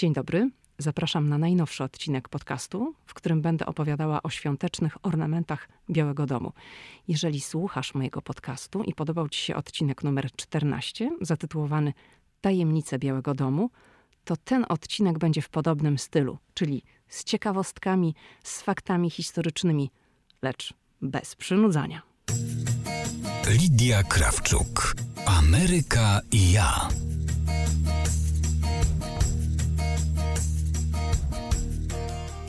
Dzień 0.00 0.12
dobry. 0.12 0.50
Zapraszam 0.78 1.28
na 1.28 1.38
najnowszy 1.38 1.84
odcinek 1.84 2.28
podcastu, 2.28 2.94
w 3.06 3.14
którym 3.14 3.42
będę 3.42 3.66
opowiadała 3.66 4.22
o 4.22 4.30
świątecznych 4.30 5.06
ornamentach 5.06 5.68
Białego 5.90 6.26
Domu. 6.26 6.52
Jeżeli 7.08 7.40
słuchasz 7.40 7.94
mojego 7.94 8.22
podcastu 8.22 8.82
i 8.82 8.94
podobał 8.94 9.28
Ci 9.28 9.40
się 9.40 9.56
odcinek 9.56 10.04
numer 10.04 10.32
14, 10.36 11.10
zatytułowany 11.20 11.92
Tajemnice 12.40 12.98
Białego 12.98 13.34
Domu, 13.34 13.70
to 14.24 14.36
ten 14.36 14.64
odcinek 14.68 15.18
będzie 15.18 15.42
w 15.42 15.48
podobnym 15.48 15.98
stylu, 15.98 16.38
czyli 16.54 16.82
z 17.08 17.24
ciekawostkami, 17.24 18.14
z 18.42 18.62
faktami 18.62 19.10
historycznymi, 19.10 19.90
lecz 20.42 20.74
bez 21.02 21.36
przynudzania. 21.36 22.02
Lidia 23.50 24.02
Krawczuk. 24.02 24.94
Ameryka 25.26 26.20
i 26.32 26.52
ja. 26.52 26.88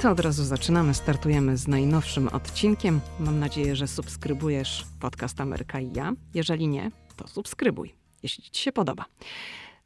To 0.01 0.11
od 0.11 0.19
razu 0.19 0.43
zaczynamy, 0.43 0.93
startujemy 0.93 1.57
z 1.57 1.67
najnowszym 1.67 2.27
odcinkiem. 2.27 3.01
Mam 3.19 3.39
nadzieję, 3.39 3.75
że 3.75 3.87
subskrybujesz 3.87 4.85
podcast 4.99 5.41
Ameryka 5.41 5.79
i 5.79 5.91
ja. 5.93 6.13
Jeżeli 6.33 6.67
nie, 6.67 6.91
to 7.15 7.27
subskrybuj, 7.27 7.95
jeśli 8.23 8.43
Ci 8.43 8.63
się 8.63 8.71
podoba. 8.71 9.05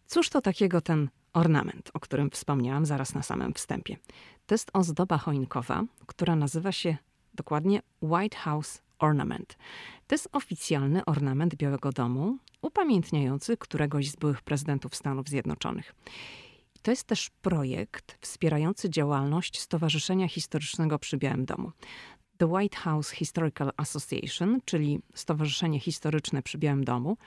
Cóż 0.08 0.30
to 0.30 0.42
takiego 0.42 0.82
ten 0.82 1.10
ornament, 1.34 1.92
o 1.94 2.00
którym 2.00 2.30
wspomniałam 2.30 2.86
zaraz 2.86 3.14
na 3.14 3.24
samym 3.24 3.54
wstępie? 3.54 3.98
To 4.46 4.56
jest 4.56 4.70
ozdoba 4.74 5.18
choinkowa, 5.18 5.84
która 6.06 6.36
nazywa 6.36 6.72
się 6.72 6.98
dokładnie 7.34 7.82
White 8.02 8.38
House 8.38 8.82
Ornament. 9.00 9.58
To 10.08 10.16
jest 10.16 10.30
oficjalny 10.32 11.06
ornament 11.06 11.56
Białego 11.56 11.92
Domu, 11.92 12.38
upamiętniający 12.62 13.58
któregoś 13.58 14.10
z 14.10 14.16
byłych 14.16 14.42
prezydentów 14.42 14.96
Stanów 14.96 15.28
Zjednoczonych. 15.30 15.96
To 16.86 16.92
jest 16.92 17.04
też 17.04 17.30
projekt 17.30 18.18
wspierający 18.22 18.90
działalność 18.90 19.60
Stowarzyszenia 19.60 20.28
Historycznego 20.28 21.00
przy 21.00 21.18
Białym 21.18 21.46
Domu. 21.46 21.72
The 22.38 22.46
White 22.46 22.78
House 22.78 23.10
Historical 23.10 23.72
Association, 23.78 24.60
czyli 24.66 25.00
Stowarzyszenie 25.14 25.80
Historyczne 25.80 26.42
przy 26.42 26.58
Białym 26.58 26.84
Domu, 26.84 27.18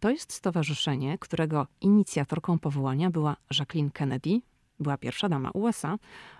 to 0.00 0.10
jest 0.10 0.32
stowarzyszenie, 0.32 1.18
którego 1.18 1.66
inicjatorką 1.80 2.58
powołania 2.58 3.10
była 3.10 3.36
Jacqueline 3.58 3.90
Kennedy, 3.90 4.40
była 4.80 4.98
pierwsza 4.98 5.28
dama 5.28 5.50
USA, 5.50 5.98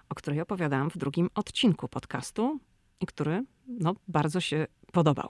o 0.08 0.14
której 0.14 0.41
opowiadałam 0.41 0.91
w 0.91 0.98
drugim 0.98 1.30
odcinku 1.34 1.89
podcastu 1.89 2.58
i 3.00 3.06
który 3.06 3.45
no, 3.69 3.95
bardzo 4.08 4.41
się 4.41 4.67
podobał. 4.92 5.28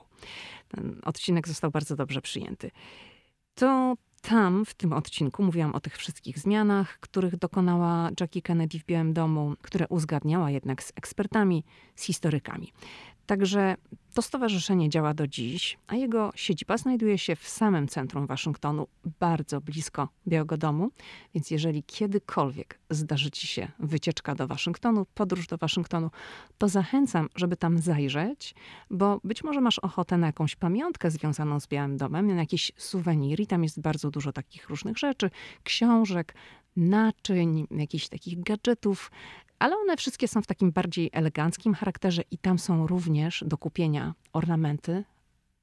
Ten 0.68 1.00
odcinek 1.04 1.48
został 1.48 1.70
bardzo 1.70 1.96
dobrze 1.96 2.22
przyjęty. 2.22 2.70
To 3.54 3.96
tam, 4.28 4.64
w 4.64 4.74
tym 4.74 4.92
odcinku, 4.92 5.42
mówiłam 5.42 5.74
o 5.74 5.80
tych 5.80 5.96
wszystkich 5.96 6.38
zmianach, 6.38 7.00
których 7.00 7.36
dokonała 7.36 8.10
Jackie 8.20 8.42
Kennedy 8.42 8.78
w 8.78 8.84
Białym 8.84 9.12
Domu, 9.12 9.54
które 9.62 9.88
uzgadniała 9.88 10.50
jednak 10.50 10.82
z 10.82 10.92
ekspertami, 10.96 11.64
z 11.94 12.02
historykami. 12.02 12.72
Także 13.26 13.76
to 14.14 14.22
stowarzyszenie 14.22 14.88
działa 14.88 15.14
do 15.14 15.26
dziś, 15.26 15.78
a 15.86 15.94
jego 15.96 16.32
siedziba 16.34 16.78
znajduje 16.78 17.18
się 17.18 17.36
w 17.36 17.48
samym 17.48 17.88
centrum 17.88 18.26
Waszyngtonu, 18.26 18.86
bardzo 19.20 19.60
blisko 19.60 20.08
Białego 20.28 20.56
Domu. 20.56 20.90
Więc 21.34 21.50
jeżeli 21.50 21.82
kiedykolwiek 21.82 22.78
zdarzy 22.90 23.30
Ci 23.30 23.46
się 23.46 23.68
wycieczka 23.78 24.34
do 24.34 24.46
Waszyngtonu, 24.46 25.06
podróż 25.14 25.46
do 25.46 25.56
Waszyngtonu, 25.56 26.10
to 26.58 26.68
zachęcam, 26.68 27.28
żeby 27.36 27.56
tam 27.56 27.78
zajrzeć, 27.78 28.54
bo 28.90 29.20
być 29.24 29.44
może 29.44 29.60
masz 29.60 29.78
ochotę 29.78 30.18
na 30.18 30.26
jakąś 30.26 30.56
pamiątkę 30.56 31.10
związaną 31.10 31.60
z 31.60 31.66
Białym 31.66 31.96
Domem, 31.96 32.26
na 32.26 32.34
jakiś 32.34 32.72
suwenir. 32.76 33.46
Tam 33.46 33.62
jest 33.62 33.80
bardzo 33.80 34.10
dużo 34.10 34.32
takich 34.32 34.68
różnych 34.68 34.98
rzeczy, 34.98 35.30
książek, 35.62 36.34
naczyń, 36.76 37.66
jakichś 37.70 38.08
takich 38.08 38.42
gadżetów, 38.42 39.10
ale 39.58 39.76
one 39.76 39.96
wszystkie 39.96 40.28
są 40.28 40.42
w 40.42 40.46
takim 40.46 40.72
bardziej 40.72 41.10
eleganckim 41.12 41.74
charakterze 41.74 42.22
i 42.30 42.38
tam 42.38 42.58
są 42.58 42.86
również 42.86 43.44
do 43.46 43.58
kupienia 43.58 44.14
ornamenty, 44.32 45.04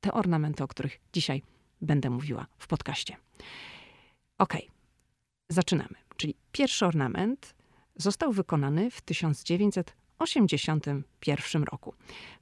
te 0.02 0.14
ornamenty, 0.14 0.64
o 0.64 0.68
których 0.68 1.00
dzisiaj 1.14 1.42
będę 1.82 2.10
mówiła 2.10 2.46
w 2.58 2.68
podcaście. 2.68 3.18
Ok, 4.38 4.54
zaczynamy. 5.50 5.96
Czyli 6.18 6.36
pierwszy 6.52 6.86
ornament 6.86 7.56
został 7.96 8.32
wykonany 8.32 8.92
w 8.92 9.02
1981 9.02 11.64
roku. 11.64 11.94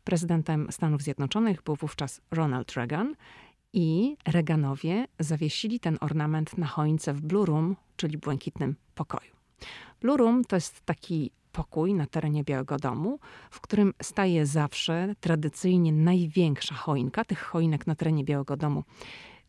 Prezydentem 0.03 0.67
Stanów 0.71 1.01
Zjednoczonych 1.01 1.63
był 1.63 1.75
wówczas 1.75 2.21
Ronald 2.31 2.71
Reagan 2.71 3.15
i 3.73 4.17
Reaganowie 4.27 5.07
zawiesili 5.19 5.79
ten 5.79 5.97
ornament 6.01 6.57
na 6.57 6.67
choince 6.67 7.13
w 7.13 7.21
Blue 7.21 7.45
Room, 7.45 7.75
czyli 7.95 8.17
błękitnym 8.17 8.75
pokoju. 8.95 9.31
Blue 10.01 10.17
Room 10.17 10.45
to 10.45 10.55
jest 10.55 10.81
taki 10.81 11.31
pokój 11.51 11.93
na 11.93 12.05
terenie 12.05 12.43
Białego 12.43 12.77
Domu, 12.77 13.19
w 13.51 13.61
którym 13.61 13.93
staje 14.01 14.45
zawsze 14.45 15.15
tradycyjnie 15.19 15.91
największa 15.91 16.75
choinka. 16.75 17.25
Tych 17.25 17.39
choinek 17.39 17.87
na 17.87 17.95
terenie 17.95 18.23
Białego 18.23 18.57
Domu 18.57 18.83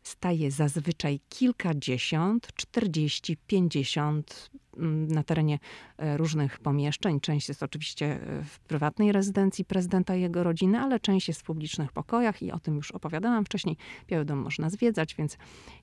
staje 0.03 0.51
zazwyczaj 0.51 1.19
kilkadziesiąt, 1.29 2.53
czterdzieści, 2.55 3.37
pięćdziesiąt 3.47 4.51
mm, 4.77 5.07
na 5.07 5.23
terenie 5.23 5.59
e, 5.97 6.17
różnych 6.17 6.59
pomieszczeń. 6.59 7.19
Część 7.19 7.47
jest 7.47 7.63
oczywiście 7.63 8.05
e, 8.05 8.43
w 8.43 8.59
prywatnej 8.59 9.11
rezydencji 9.11 9.65
prezydenta 9.65 10.15
i 10.15 10.21
jego 10.21 10.43
rodziny, 10.43 10.79
ale 10.79 10.99
część 10.99 11.27
jest 11.27 11.41
w 11.41 11.43
publicznych 11.43 11.91
pokojach 11.91 12.41
i 12.41 12.51
o 12.51 12.59
tym 12.59 12.75
już 12.75 12.91
opowiadałam 12.91 13.45
wcześniej. 13.45 13.77
Biały 14.07 14.25
Dom 14.25 14.39
można 14.39 14.69
zwiedzać, 14.69 15.15
więc 15.15 15.37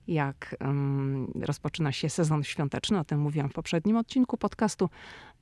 jak 0.06 0.56
um, 0.60 1.32
rozpoczyna 1.40 1.92
się 1.92 2.10
sezon 2.10 2.44
świąteczny, 2.44 2.98
o 2.98 3.04
tym 3.04 3.20
mówiłam 3.20 3.48
w 3.48 3.52
poprzednim 3.52 3.96
odcinku 3.96 4.36
podcastu, 4.36 4.88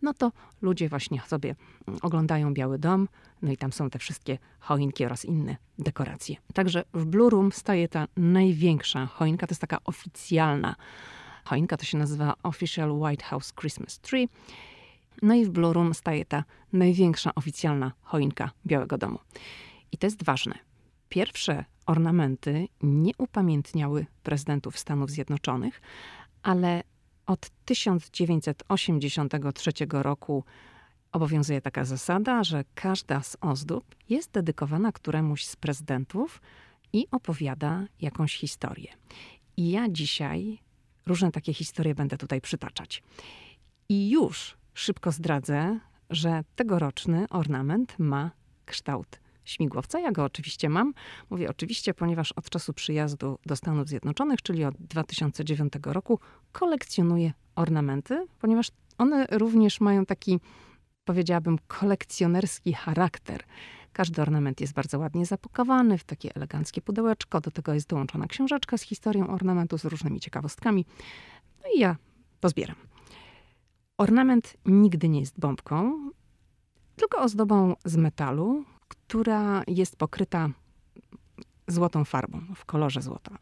no 0.03 0.15
to 0.15 0.33
ludzie 0.63 0.89
właśnie 0.89 1.21
sobie 1.27 1.55
mm, 1.89 2.01
oglądają 2.03 2.55
Biały 2.55 2.79
Dom, 2.79 3.09
no 3.43 3.53
i 3.53 3.57
tam 3.57 3.73
są 3.73 3.91
te 3.91 3.99
wszystkie 3.99 4.39
choinki 4.59 5.05
oraz 5.05 5.25
inne 5.25 5.57
dekoracje. 5.79 6.37
Także 6.55 6.85
w 6.95 7.05
Blue 7.05 7.31
Room 7.31 7.53
staje 7.53 7.89
ta 7.89 8.07
największa 8.17 9.07
choinka, 9.07 9.47
to 9.47 9.53
jest 9.53 9.61
taka 9.61 9.79
oficjalna 9.85 10.77
choinka, 11.45 11.77
to 11.77 11.85
się 11.85 11.99
nazywa 11.99 12.35
Official 12.43 12.91
White 12.91 13.25
House 13.25 13.53
Christmas 13.53 13.99
Tree. 13.99 14.29
No 15.23 15.35
i 15.35 15.45
w 15.45 15.51
Blue 15.51 15.73
Room 15.73 15.95
staje 15.95 16.25
ta 16.25 16.45
największa 16.73 17.35
oficjalna 17.35 17.93
choinka 18.03 18.51
Białego 18.67 18.99
Domu. 18.99 19.19
I 19.93 19.99
to 19.99 20.07
jest 20.07 20.25
ważne. 20.25 20.55
Pierwsze 21.09 21.65
ornamenty 21.87 22.69
nie 22.83 23.13
upamiętniały 23.19 24.07
prezydentów 24.23 24.79
Stanów 24.79 25.11
Zjednoczonych, 25.11 25.81
ale 26.43 26.83
od 27.27 27.51
1983 27.65 29.73
roku 29.91 30.45
obowiązuje 31.13 31.61
taka 31.61 31.85
zasada, 31.85 32.45
że 32.45 32.65
każda 32.75 33.23
z 33.23 33.37
ozdób 33.41 33.95
jest 34.09 34.31
dedykowana 34.31 34.93
któremuś 34.93 35.45
z 35.45 35.57
prezydentów 35.57 36.43
i 36.93 37.07
opowiada 37.11 37.85
jakąś 38.01 38.37
historię. 38.37 38.93
I 39.57 39.71
ja 39.71 39.89
dzisiaj 39.89 40.59
różne 41.07 41.33
takie 41.33 41.55
historie 41.55 41.95
będę 41.95 42.19
tutaj 42.19 42.41
przytaczać. 42.41 43.03
I 43.89 44.11
już 44.11 44.57
szybko 44.75 45.13
zdradzę, 45.13 45.81
że 46.11 46.45
tegoroczny 46.57 47.27
ornament 47.31 47.95
ma 47.99 48.31
kształt 48.67 49.21
śmigłowca. 49.47 50.01
Ja 50.01 50.13
go 50.13 50.25
oczywiście 50.25 50.69
mam. 50.69 50.95
Mówię 51.31 51.51
oczywiście, 51.51 51.95
ponieważ 51.95 52.33
od 52.33 52.51
czasu 52.51 52.73
przyjazdu 52.73 53.39
do 53.47 53.57
Stanów 53.57 53.89
Zjednoczonych, 53.89 54.43
czyli 54.43 54.65
od 54.65 54.75
2009 54.77 55.73
roku, 55.85 56.21
kolekcjonuję 56.53 57.33
ornamenty, 57.55 58.27
ponieważ 58.39 58.71
one 58.99 59.27
również 59.31 59.81
mają 59.81 60.07
taki, 60.07 60.41
powiedziałabym, 61.05 61.59
kolekcjonerski 61.69 62.73
charakter. 62.73 63.45
Każdy 63.93 64.23
ornament 64.23 64.61
jest 64.61 64.73
bardzo 64.73 64.99
ładnie 64.99 65.27
zapakowany 65.27 65.99
w 65.99 66.05
takie 66.05 66.35
eleganckie 66.35 66.83
pudełeczko. 66.83 67.41
Do 67.41 67.51
tego 67.51 67.75
jest 67.75 67.89
dołączona 67.89 68.27
książeczka 68.27 68.79
z 68.79 68.83
historią 68.83 69.29
ornamentu, 69.29 69.79
z 69.79 69.85
różnymi 69.85 70.21
ciekawostkami. 70.21 70.87
No 71.63 71.71
i 71.75 71.81
ja 71.81 71.97
pozbieram. 72.41 72.77
Ornament 73.99 74.57
nigdy 74.67 75.09
nie 75.09 75.21
jest 75.21 75.41
bombką, 75.41 76.11
tylko 76.97 77.19
ozdobą 77.19 77.75
z 77.85 77.97
metalu, 77.97 78.65
która 79.07 79.63
jest 79.67 79.97
pokryta 79.97 80.51
złotą 81.67 82.05
farbą, 82.05 82.41
w 82.55 82.65
kolorze 82.65 83.03
złota. 83.03 83.39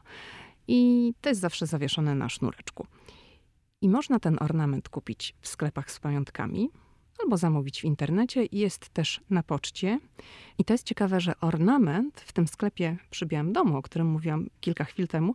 I 0.69 1.13
to 1.21 1.29
jest 1.29 1.41
zawsze 1.41 1.67
zawieszone 1.67 2.15
na 2.15 2.29
sznureczku. 2.29 2.87
I 3.81 3.89
można 3.89 4.21
ten 4.21 4.37
ornament 4.41 4.89
kupić 4.89 5.35
w 5.41 5.49
sklepach 5.49 5.91
z 5.91 6.01
pamiątkami 6.01 6.71
albo 7.23 7.37
zamówić 7.37 7.81
w 7.81 7.85
internecie. 7.85 8.47
Jest 8.53 8.89
też 8.89 9.21
na 9.31 9.43
poczcie. 9.43 10.01
I 10.59 10.65
to 10.65 10.75
jest 10.75 10.87
ciekawe, 10.87 11.21
że 11.21 11.41
ornament 11.41 12.21
w 12.21 12.33
tym 12.33 12.49
sklepie 12.49 12.97
przy 13.11 13.27
Białym 13.27 13.53
Domu, 13.53 13.77
o 13.77 13.83
którym 13.83 14.07
mówiłam 14.07 14.47
kilka 14.61 14.85
chwil 14.85 15.09
temu, 15.09 15.35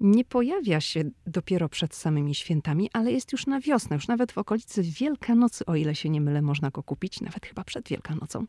nie 0.00 0.24
pojawia 0.24 0.80
się 0.80 1.04
dopiero 1.26 1.68
przed 1.68 1.94
samymi 1.94 2.34
świętami, 2.34 2.90
ale 2.92 3.12
jest 3.12 3.32
już 3.32 3.46
na 3.46 3.60
wiosnę, 3.60 3.96
już 3.96 4.08
nawet 4.08 4.32
w 4.32 4.38
okolicy 4.38 4.82
Wielkanocy, 4.82 5.66
o 5.66 5.74
ile 5.74 5.94
się 5.94 6.10
nie 6.10 6.20
mylę, 6.20 6.42
można 6.42 6.70
go 6.70 6.82
kupić, 6.82 7.20
nawet 7.20 7.46
chyba 7.46 7.64
przed 7.64 7.88
Wielkanocą. 7.88 8.46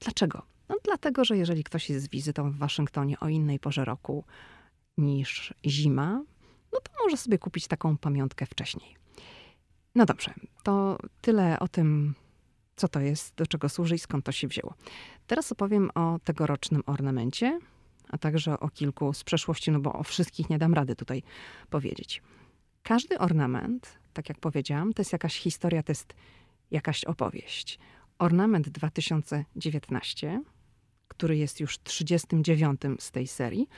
Dlaczego? 0.00 0.42
No 0.68 0.76
dlatego, 0.84 1.24
że 1.24 1.36
jeżeli 1.36 1.64
ktoś 1.64 1.90
jest 1.90 2.04
z 2.04 2.08
wizytą 2.08 2.50
w 2.50 2.56
Waszyngtonie 2.56 3.20
o 3.20 3.28
innej 3.28 3.58
porze 3.58 3.84
roku 3.84 4.24
niż 4.98 5.54
zima, 5.66 6.22
no 6.72 6.80
to 6.82 6.92
może 7.04 7.16
sobie 7.16 7.38
kupić 7.38 7.68
taką 7.68 7.96
pamiątkę 7.96 8.46
wcześniej. 8.46 8.96
No 9.94 10.06
dobrze, 10.06 10.34
To 10.62 10.98
tyle 11.20 11.58
o 11.58 11.68
tym, 11.68 12.14
co 12.76 12.88
to 12.88 13.00
jest, 13.00 13.34
do 13.34 13.46
czego 13.46 13.68
służy 13.68 13.94
i 13.94 13.98
skąd 13.98 14.24
to 14.24 14.32
się 14.32 14.48
wzięło. 14.48 14.74
Teraz 15.26 15.52
opowiem 15.52 15.90
o 15.94 16.18
tegorocznym 16.24 16.82
ornamencie, 16.86 17.60
a 18.12 18.18
także 18.18 18.60
o 18.60 18.68
kilku 18.68 19.12
z 19.12 19.24
przeszłości, 19.24 19.70
no 19.70 19.80
bo 19.80 19.92
o 19.92 20.02
wszystkich 20.02 20.50
nie 20.50 20.58
dam 20.58 20.74
rady 20.74 20.96
tutaj 20.96 21.22
powiedzieć. 21.70 22.22
Każdy 22.82 23.18
ornament, 23.18 23.98
tak 24.12 24.28
jak 24.28 24.38
powiedziałam, 24.38 24.92
to 24.92 25.00
jest 25.00 25.12
jakaś 25.12 25.36
historia, 25.38 25.82
to 25.82 25.92
jest 25.92 26.14
jakaś 26.70 27.04
opowieść. 27.04 27.78
Ornament 28.18 28.68
2019, 28.68 30.42
który 31.08 31.36
jest 31.36 31.60
już 31.60 31.78
39 31.78 32.80
z 32.98 33.10
tej 33.10 33.26
serii, 33.26 33.68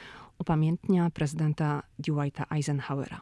upamiętnia 0.42 1.10
prezydenta 1.10 1.82
Dwighta 1.98 2.46
Eisenhowera. 2.50 3.20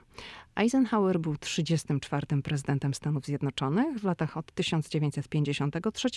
Eisenhower 0.57 1.21
był 1.21 1.37
34 1.37 2.43
prezydentem 2.43 2.95
Stanów 2.95 3.25
Zjednoczonych 3.25 3.99
w 3.99 4.05
latach 4.05 4.37
od 4.37 4.53
1953 4.53 6.09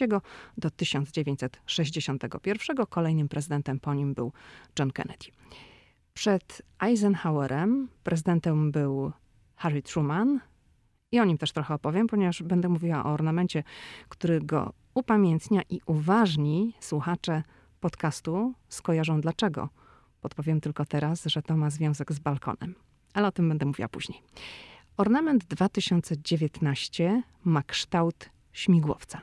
do 0.57 0.69
1961. 0.69 2.85
Kolejnym 2.89 3.29
prezydentem 3.29 3.79
po 3.79 3.93
nim 3.93 4.13
był 4.13 4.31
John 4.79 4.91
Kennedy. 4.91 5.25
Przed 6.13 6.61
Eisenhowerem 6.79 7.87
prezydentem 8.03 8.71
był 8.71 9.11
Harry 9.55 9.81
Truman. 9.81 10.39
I 11.11 11.19
o 11.19 11.25
nim 11.25 11.37
też 11.37 11.51
trochę 11.51 11.73
opowiem, 11.73 12.07
ponieważ 12.07 12.43
będę 12.43 12.69
mówiła 12.69 13.05
o 13.05 13.13
ornamencie, 13.13 13.63
który 14.09 14.41
go 14.41 14.73
upamiętnia 14.93 15.61
i 15.69 15.81
uważni 15.85 16.73
słuchacze 16.79 17.43
podcastu 17.79 18.53
skojarzą 18.69 19.21
dlaczego. 19.21 19.69
Podpowiem 20.23 20.61
tylko 20.61 20.85
teraz, 20.85 21.23
że 21.25 21.41
to 21.41 21.57
ma 21.57 21.69
związek 21.69 22.11
z 22.11 22.19
balkonem, 22.19 22.75
ale 23.13 23.27
o 23.27 23.31
tym 23.31 23.49
będę 23.49 23.65
mówiła 23.65 23.89
później. 23.89 24.21
Ornament 24.97 25.45
2019 25.45 27.23
ma 27.43 27.63
kształt 27.63 28.29
śmigłowca. 28.51 29.21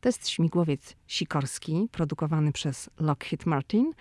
To 0.00 0.08
jest 0.08 0.28
śmigłowiec 0.28 0.96
sikorski, 1.06 1.88
produkowany 1.92 2.52
przez 2.52 2.90
Lockheed 3.00 3.46
Martin 3.46 3.92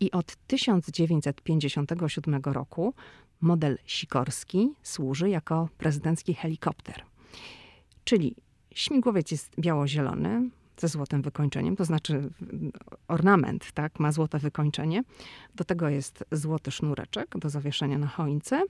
i 0.00 0.10
od 0.10 0.36
1957 0.46 2.42
roku 2.44 2.94
model 3.40 3.78
sikorski 3.84 4.74
służy 4.82 5.30
jako 5.30 5.68
prezydencki 5.78 6.34
helikopter. 6.34 7.02
Czyli 8.04 8.36
śmigłowiec 8.74 9.30
jest 9.30 9.60
biało-zielony, 9.60 10.50
ze 10.76 10.88
złotym 10.88 11.22
wykończeniem, 11.22 11.76
to 11.76 11.84
znaczy 11.84 12.30
ornament, 13.08 13.72
tak, 13.72 14.00
ma 14.00 14.12
złote 14.12 14.38
wykończenie. 14.38 15.02
Do 15.54 15.64
tego 15.64 15.88
jest 15.88 16.24
złoty 16.32 16.70
sznureczek 16.70 17.38
do 17.38 17.50
zawieszenia 17.50 17.98
na 17.98 18.06
choince 18.06 18.64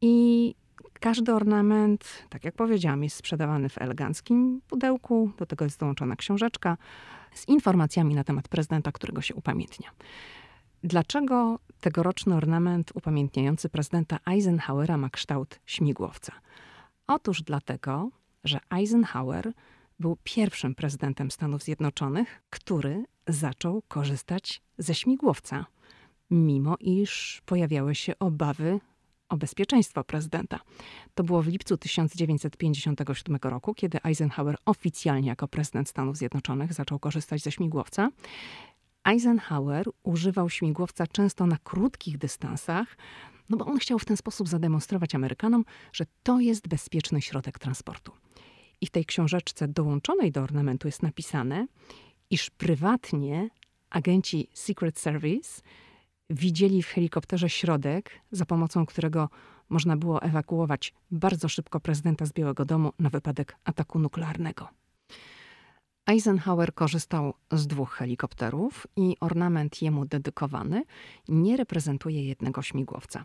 i 0.00 0.54
każdy 1.00 1.34
ornament, 1.34 2.26
tak 2.28 2.44
jak 2.44 2.54
powiedziałam, 2.54 3.04
jest 3.04 3.16
sprzedawany 3.16 3.68
w 3.68 3.78
eleganckim 3.78 4.60
pudełku. 4.68 5.30
Do 5.38 5.46
tego 5.46 5.64
jest 5.64 5.80
dołączona 5.80 6.16
książeczka 6.16 6.76
z 7.34 7.48
informacjami 7.48 8.14
na 8.14 8.24
temat 8.24 8.48
prezydenta, 8.48 8.92
którego 8.92 9.20
się 9.20 9.34
upamiętnia. 9.34 9.90
Dlaczego 10.84 11.58
tegoroczny 11.80 12.34
ornament 12.34 12.92
upamiętniający 12.94 13.68
prezydenta 13.68 14.18
Eisenhowera 14.26 14.96
ma 14.96 15.10
kształt 15.10 15.60
śmigłowca? 15.66 16.32
Otóż 17.06 17.42
dlatego, 17.42 18.10
że 18.44 18.58
Eisenhower 18.70 19.52
był 20.02 20.16
pierwszym 20.24 20.74
prezydentem 20.74 21.30
Stanów 21.30 21.62
Zjednoczonych, 21.62 22.42
który 22.50 23.04
zaczął 23.28 23.82
korzystać 23.88 24.62
ze 24.78 24.94
śmigłowca, 24.94 25.66
mimo 26.30 26.76
iż 26.80 27.42
pojawiały 27.46 27.94
się 27.94 28.18
obawy 28.18 28.80
o 29.28 29.36
bezpieczeństwo 29.36 30.04
prezydenta. 30.04 30.60
To 31.14 31.24
było 31.24 31.42
w 31.42 31.46
lipcu 31.46 31.76
1957 31.76 33.38
roku, 33.42 33.74
kiedy 33.74 33.98
Eisenhower 34.04 34.56
oficjalnie 34.64 35.28
jako 35.28 35.48
prezydent 35.48 35.88
Stanów 35.88 36.16
Zjednoczonych 36.16 36.72
zaczął 36.72 36.98
korzystać 36.98 37.42
ze 37.42 37.52
śmigłowca. 37.52 38.08
Eisenhower 39.04 39.86
używał 40.02 40.50
śmigłowca 40.50 41.06
często 41.06 41.46
na 41.46 41.56
krótkich 41.64 42.18
dystansach, 42.18 42.96
no 43.48 43.56
bo 43.56 43.66
on 43.66 43.78
chciał 43.78 43.98
w 43.98 44.04
ten 44.04 44.16
sposób 44.16 44.48
zademonstrować 44.48 45.14
Amerykanom, 45.14 45.64
że 45.92 46.04
to 46.22 46.40
jest 46.40 46.68
bezpieczny 46.68 47.22
środek 47.22 47.58
transportu. 47.58 48.12
I 48.82 48.86
w 48.86 48.90
tej 48.90 49.04
książeczce 49.04 49.68
dołączonej 49.68 50.32
do 50.32 50.42
ornamentu 50.42 50.88
jest 50.88 51.02
napisane, 51.02 51.66
iż 52.30 52.50
prywatnie 52.50 53.50
agenci 53.90 54.48
Secret 54.52 54.98
Service 54.98 55.62
widzieli 56.30 56.82
w 56.82 56.86
helikopterze 56.86 57.50
środek, 57.50 58.10
za 58.30 58.46
pomocą 58.46 58.86
którego 58.86 59.28
można 59.68 59.96
było 59.96 60.22
ewakuować 60.22 60.94
bardzo 61.10 61.48
szybko 61.48 61.80
prezydenta 61.80 62.26
z 62.26 62.32
Białego 62.32 62.64
Domu 62.64 62.92
na 62.98 63.10
wypadek 63.10 63.56
ataku 63.64 63.98
nuklearnego. 63.98 64.68
Eisenhower 66.06 66.74
korzystał 66.74 67.34
z 67.52 67.66
dwóch 67.66 67.92
helikopterów 67.92 68.86
i 68.96 69.16
ornament 69.20 69.82
jemu 69.82 70.04
dedykowany 70.04 70.84
nie 71.28 71.56
reprezentuje 71.56 72.28
jednego 72.28 72.62
śmigłowca. 72.62 73.24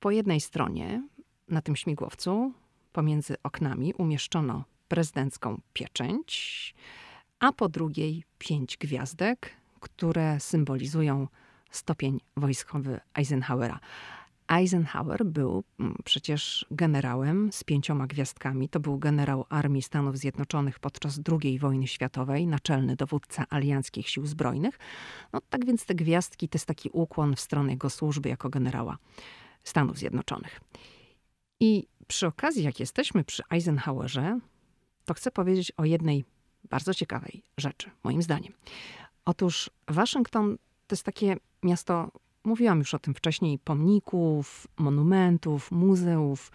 Po 0.00 0.10
jednej 0.10 0.40
stronie 0.40 1.08
na 1.48 1.62
tym 1.62 1.76
śmigłowcu 1.76 2.52
pomiędzy 2.92 3.36
oknami 3.42 3.94
umieszczono 3.94 4.64
prezydencką 4.88 5.60
pieczęć, 5.72 6.74
a 7.38 7.52
po 7.52 7.68
drugiej 7.68 8.24
pięć 8.38 8.76
gwiazdek, 8.76 9.50
które 9.80 10.40
symbolizują 10.40 11.28
stopień 11.70 12.20
wojskowy 12.36 13.00
Eisenhowera. 13.14 13.80
Eisenhower 14.50 15.24
był 15.24 15.64
mm, 15.80 15.94
przecież 16.04 16.66
generałem 16.70 17.52
z 17.52 17.64
pięcioma 17.64 18.06
gwiazdkami. 18.06 18.68
To 18.68 18.80
był 18.80 18.98
generał 18.98 19.44
Armii 19.48 19.82
Stanów 19.82 20.18
Zjednoczonych 20.18 20.78
podczas 20.78 21.20
II 21.42 21.58
wojny 21.58 21.86
światowej, 21.86 22.46
naczelny 22.46 22.96
dowódca 22.96 23.44
alianckich 23.50 24.08
sił 24.08 24.26
zbrojnych. 24.26 24.78
No 25.32 25.40
tak 25.50 25.66
więc 25.66 25.86
te 25.86 25.94
gwiazdki 25.94 26.48
to 26.48 26.56
jest 26.56 26.66
taki 26.66 26.90
ukłon 26.92 27.36
w 27.36 27.40
stronę 27.40 27.70
jego 27.70 27.90
służby 27.90 28.28
jako 28.28 28.48
generała 28.48 28.98
Stanów 29.64 29.98
Zjednoczonych. 29.98 30.60
I 31.60 31.86
przy 32.06 32.26
okazji, 32.26 32.64
jak 32.64 32.80
jesteśmy 32.80 33.24
przy 33.24 33.42
Eisenhowerze, 33.50 34.40
to 35.04 35.14
chcę 35.14 35.30
powiedzieć 35.30 35.72
o 35.76 35.84
jednej 35.84 36.24
bardzo 36.70 36.94
ciekawej 36.94 37.42
rzeczy, 37.56 37.90
moim 38.04 38.22
zdaniem. 38.22 38.52
Otóż 39.24 39.70
Waszyngton 39.88 40.58
to 40.86 40.94
jest 40.94 41.04
takie 41.04 41.36
miasto, 41.62 42.10
mówiłam 42.44 42.78
już 42.78 42.94
o 42.94 42.98
tym 42.98 43.14
wcześniej, 43.14 43.58
pomników, 43.58 44.66
monumentów, 44.76 45.70
muzeów. 45.70 46.52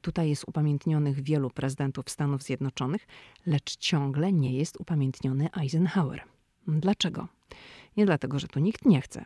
Tutaj 0.00 0.28
jest 0.28 0.44
upamiętnionych 0.46 1.22
wielu 1.22 1.50
prezydentów 1.50 2.10
Stanów 2.10 2.42
Zjednoczonych, 2.42 3.06
lecz 3.46 3.76
ciągle 3.76 4.32
nie 4.32 4.52
jest 4.52 4.76
upamiętniony 4.80 5.48
Eisenhower. 5.60 6.22
Dlaczego? 6.66 7.28
Nie 7.96 8.06
dlatego, 8.06 8.38
że 8.38 8.48
tu 8.48 8.60
nikt 8.60 8.84
nie 8.84 9.00
chce. 9.00 9.24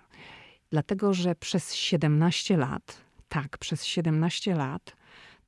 Dlatego, 0.71 1.15
że 1.15 1.35
przez 1.35 1.75
17 1.75 2.57
lat, 2.57 3.03
tak, 3.29 3.59
przez 3.59 3.85
17 3.85 4.55
lat 4.55 4.97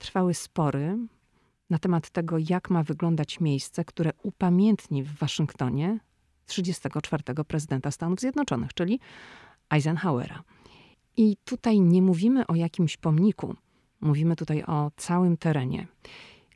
trwały 0.05 0.35
spory 0.35 0.99
na 1.71 1.79
temat 1.79 2.11
tego, 2.11 2.37
jak 2.49 2.71
ma 2.71 2.83
wyglądać 2.83 3.41
miejsce, 3.41 3.85
które 3.85 4.11
upamiętni 4.23 5.03
w 5.03 5.19
Waszyngtonie 5.19 6.01
34 6.47 7.23
prezydenta 7.47 7.91
Stanów 7.91 8.21
Zjednoczonych, 8.21 8.75
czyli 8.75 9.01
Eisenhowera. 9.71 10.43
I 11.17 11.37
tutaj 11.45 11.81
nie 11.81 12.03
mówimy 12.03 12.47
o 12.47 12.55
jakimś 12.55 12.97
pomniku, 12.97 13.55
mówimy 14.01 14.37
tutaj 14.37 14.63
o 14.63 14.91
całym 14.97 15.37
terenie. 15.37 15.87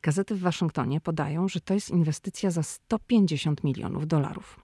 Gazety 0.03 0.35
w 0.35 0.41
Waszyngtonie 0.41 1.01
podają, 1.01 1.49
że 1.49 1.61
to 1.61 1.75
jest 1.75 1.91
inwestycja 1.91 2.51
za 2.51 2.63
150 2.63 3.65
milionów 3.65 4.07
dolarów. 4.07 4.61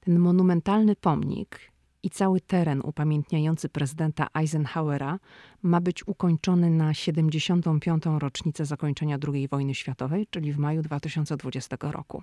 Ten 0.00 0.18
monumentalny 0.18 0.96
pomnik 0.96 1.73
i 2.04 2.10
cały 2.10 2.40
teren 2.40 2.80
upamiętniający 2.84 3.68
prezydenta 3.68 4.26
Eisenhowera 4.34 5.18
ma 5.62 5.80
być 5.80 6.08
ukończony 6.08 6.70
na 6.70 6.94
75. 6.94 8.04
rocznicę 8.18 8.66
zakończenia 8.66 9.18
II 9.32 9.48
wojny 9.48 9.74
światowej, 9.74 10.26
czyli 10.30 10.52
w 10.52 10.58
maju 10.58 10.82
2020 10.82 11.76
roku. 11.80 12.22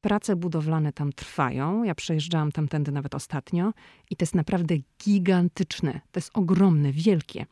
Prace 0.00 0.36
budowlane 0.36 0.92
tam 0.92 1.12
trwają. 1.12 1.84
Ja 1.84 1.94
przejeżdżałam 1.94 2.52
tamtędy 2.52 2.92
nawet 2.92 3.14
ostatnio 3.14 3.72
i 4.10 4.16
to 4.16 4.22
jest 4.22 4.34
naprawdę 4.34 4.74
gigantyczne. 5.04 5.92
To 6.12 6.18
jest 6.18 6.30
ogromne, 6.34 6.92
wielkie. 6.92 7.46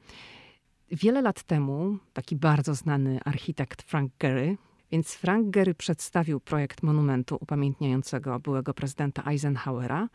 Wiele 0.93 1.23
lat 1.23 1.43
temu 1.43 1.99
taki 2.13 2.37
bardzo 2.37 2.75
znany 2.75 3.21
architekt 3.25 3.83
Frank 3.83 4.13
Gehry, 4.19 4.57
więc 4.91 5.15
Frank 5.15 5.51
Gehry 5.51 5.75
przedstawił 5.75 6.41
projekt 6.41 6.83
monumentu 6.83 7.39
upamiętniającego 7.41 8.41
byłego 8.41 8.75
prezydenta 8.75 9.31
Eisenhowera. 9.31 10.09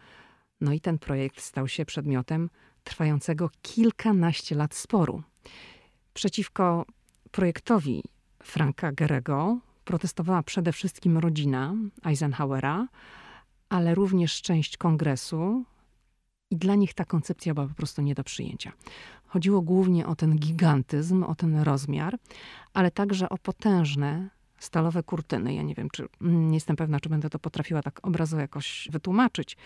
No 0.61 0.73
i 0.73 0.81
ten 0.81 0.99
projekt 0.99 1.41
stał 1.41 1.67
się 1.67 1.85
przedmiotem 1.85 2.49
trwającego 2.83 3.49
kilkanaście 3.61 4.55
lat 4.55 4.75
sporu. 4.75 5.23
Przeciwko 6.13 6.85
projektowi 7.31 8.03
Franka 8.43 8.91
Gerego 8.91 9.59
protestowała 9.85 10.43
przede 10.43 10.71
wszystkim 10.71 11.17
rodzina 11.17 11.73
Eisenhowera, 12.05 12.87
ale 13.69 13.95
również 13.95 14.41
część 14.41 14.77
kongresu. 14.77 15.65
I 16.51 16.55
dla 16.55 16.75
nich 16.75 16.93
ta 16.93 17.05
koncepcja 17.05 17.53
była 17.53 17.67
po 17.67 17.73
prostu 17.73 18.01
nie 18.01 18.15
do 18.15 18.23
przyjęcia. 18.23 18.71
Chodziło 19.27 19.61
głównie 19.61 20.07
o 20.07 20.15
ten 20.15 20.35
gigantyzm, 20.35 21.23
o 21.23 21.35
ten 21.35 21.61
rozmiar, 21.61 22.17
ale 22.73 22.91
także 22.91 23.29
o 23.29 23.37
potężne 23.37 24.29
stalowe 24.59 25.03
kurtyny. 25.03 25.53
Ja 25.53 25.63
nie 25.63 25.75
wiem, 25.75 25.89
czy 25.89 26.07
mm, 26.21 26.47
nie 26.47 26.57
jestem 26.57 26.75
pewna, 26.75 26.99
czy 26.99 27.09
będę 27.09 27.29
to 27.29 27.39
potrafiła 27.39 27.81
tak 27.81 28.07
obrazowo 28.07 28.41
jakoś 28.41 28.87
wytłumaczyć, 28.91 29.57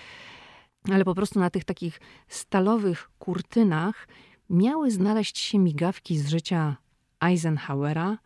ale 0.92 1.06
po 1.06 1.16
prostu 1.16 1.40
na 1.40 1.50
tych 1.50 1.64
takich 1.64 2.00
stalowych 2.28 3.10
kurtynach 3.20 4.08
miały 4.50 4.92
znaleźć 4.92 5.38
się 5.38 5.60
migawki 5.60 6.18
z 6.18 6.28
życia 6.28 6.78
Eisenhowera 7.22 8.18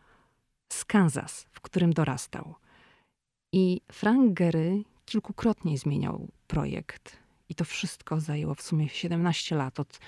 z 0.69 0.85
Kansas, 0.85 1.45
w 1.51 1.61
którym 1.61 1.93
dorastał. 1.93 2.55
I 3.51 3.81
Frank 3.91 4.33
Gehry 4.33 4.83
kilkukrotnie 5.05 5.77
zmieniał 5.77 6.27
projekt. 6.47 7.17
I 7.49 7.55
to 7.55 7.65
wszystko 7.65 8.19
zajęło 8.19 8.55
w 8.55 8.61
sumie 8.61 8.89
17 8.89 9.55
lat 9.55 9.79
od 9.79 9.99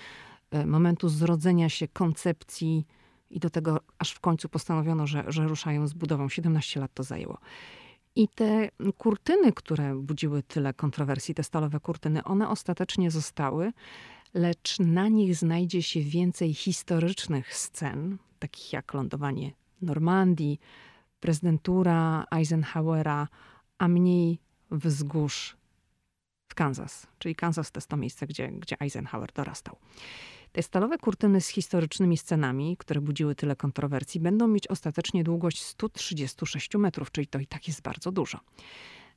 e, 0.52 0.66
momentu 0.66 1.10
zrodzenia 1.10 1.70
się 1.70 1.88
koncepcji 1.88 2.86
i 3.30 3.40
do 3.40 3.50
tego 3.50 3.80
aż 3.98 4.12
w 4.12 4.20
końcu 4.20 4.50
postanowiono, 4.50 5.08
że, 5.08 5.24
że 5.28 5.48
ruszają 5.48 5.88
z 5.88 5.94
budową. 5.94 6.30
17 6.30 6.80
lat 6.80 6.94
to 6.94 7.04
zajęło. 7.04 7.38
I 8.16 8.28
te 8.28 8.70
kurtyny, 8.98 9.54
które 9.54 9.96
budziły 9.96 10.44
tyle 10.44 10.74
kontrowersji, 10.74 11.36
te 11.36 11.44
stalowe 11.44 11.80
kurtyny, 11.80 12.24
one 12.24 12.50
ostatecznie 12.50 13.12
zostały, 13.12 13.74
lecz 14.34 14.80
na 14.80 15.08
nich 15.08 15.36
znajdzie 15.36 15.84
się 15.84 16.02
więcej 16.02 16.54
historycznych 16.54 17.56
scen, 17.56 18.18
takich 18.40 18.74
jak 18.74 18.94
lądowanie 18.94 19.52
Normandii, 19.82 20.60
prezydentura 21.20 22.26
Eisenhowera, 22.32 23.28
a 23.78 23.88
mniej 23.88 24.40
wzgórz 24.72 25.58
w 26.48 26.56
Kansas. 26.56 27.08
Czyli 27.20 27.36
Kansas 27.36 27.72
to 27.72 27.78
jest 27.78 27.88
to 27.88 27.98
miejsce, 27.98 28.28
gdzie, 28.28 28.48
gdzie 28.48 28.76
Eisenhower 28.80 29.32
dorastał. 29.34 29.76
Te 30.52 30.64
stalowe 30.64 30.98
kurtyny 30.98 31.42
z 31.42 31.48
historycznymi 31.48 32.18
scenami, 32.18 32.78
które 32.78 33.02
budziły 33.02 33.36
tyle 33.36 33.56
kontrowersji, 33.56 34.20
będą 34.20 34.48
mieć 34.48 34.68
ostatecznie 34.68 35.24
długość 35.24 35.62
136 35.62 36.76
metrów, 36.76 37.12
czyli 37.12 37.28
to 37.28 37.40
i 37.40 37.48
tak 37.48 37.68
jest 37.68 37.82
bardzo 37.82 38.12
dużo. 38.12 38.40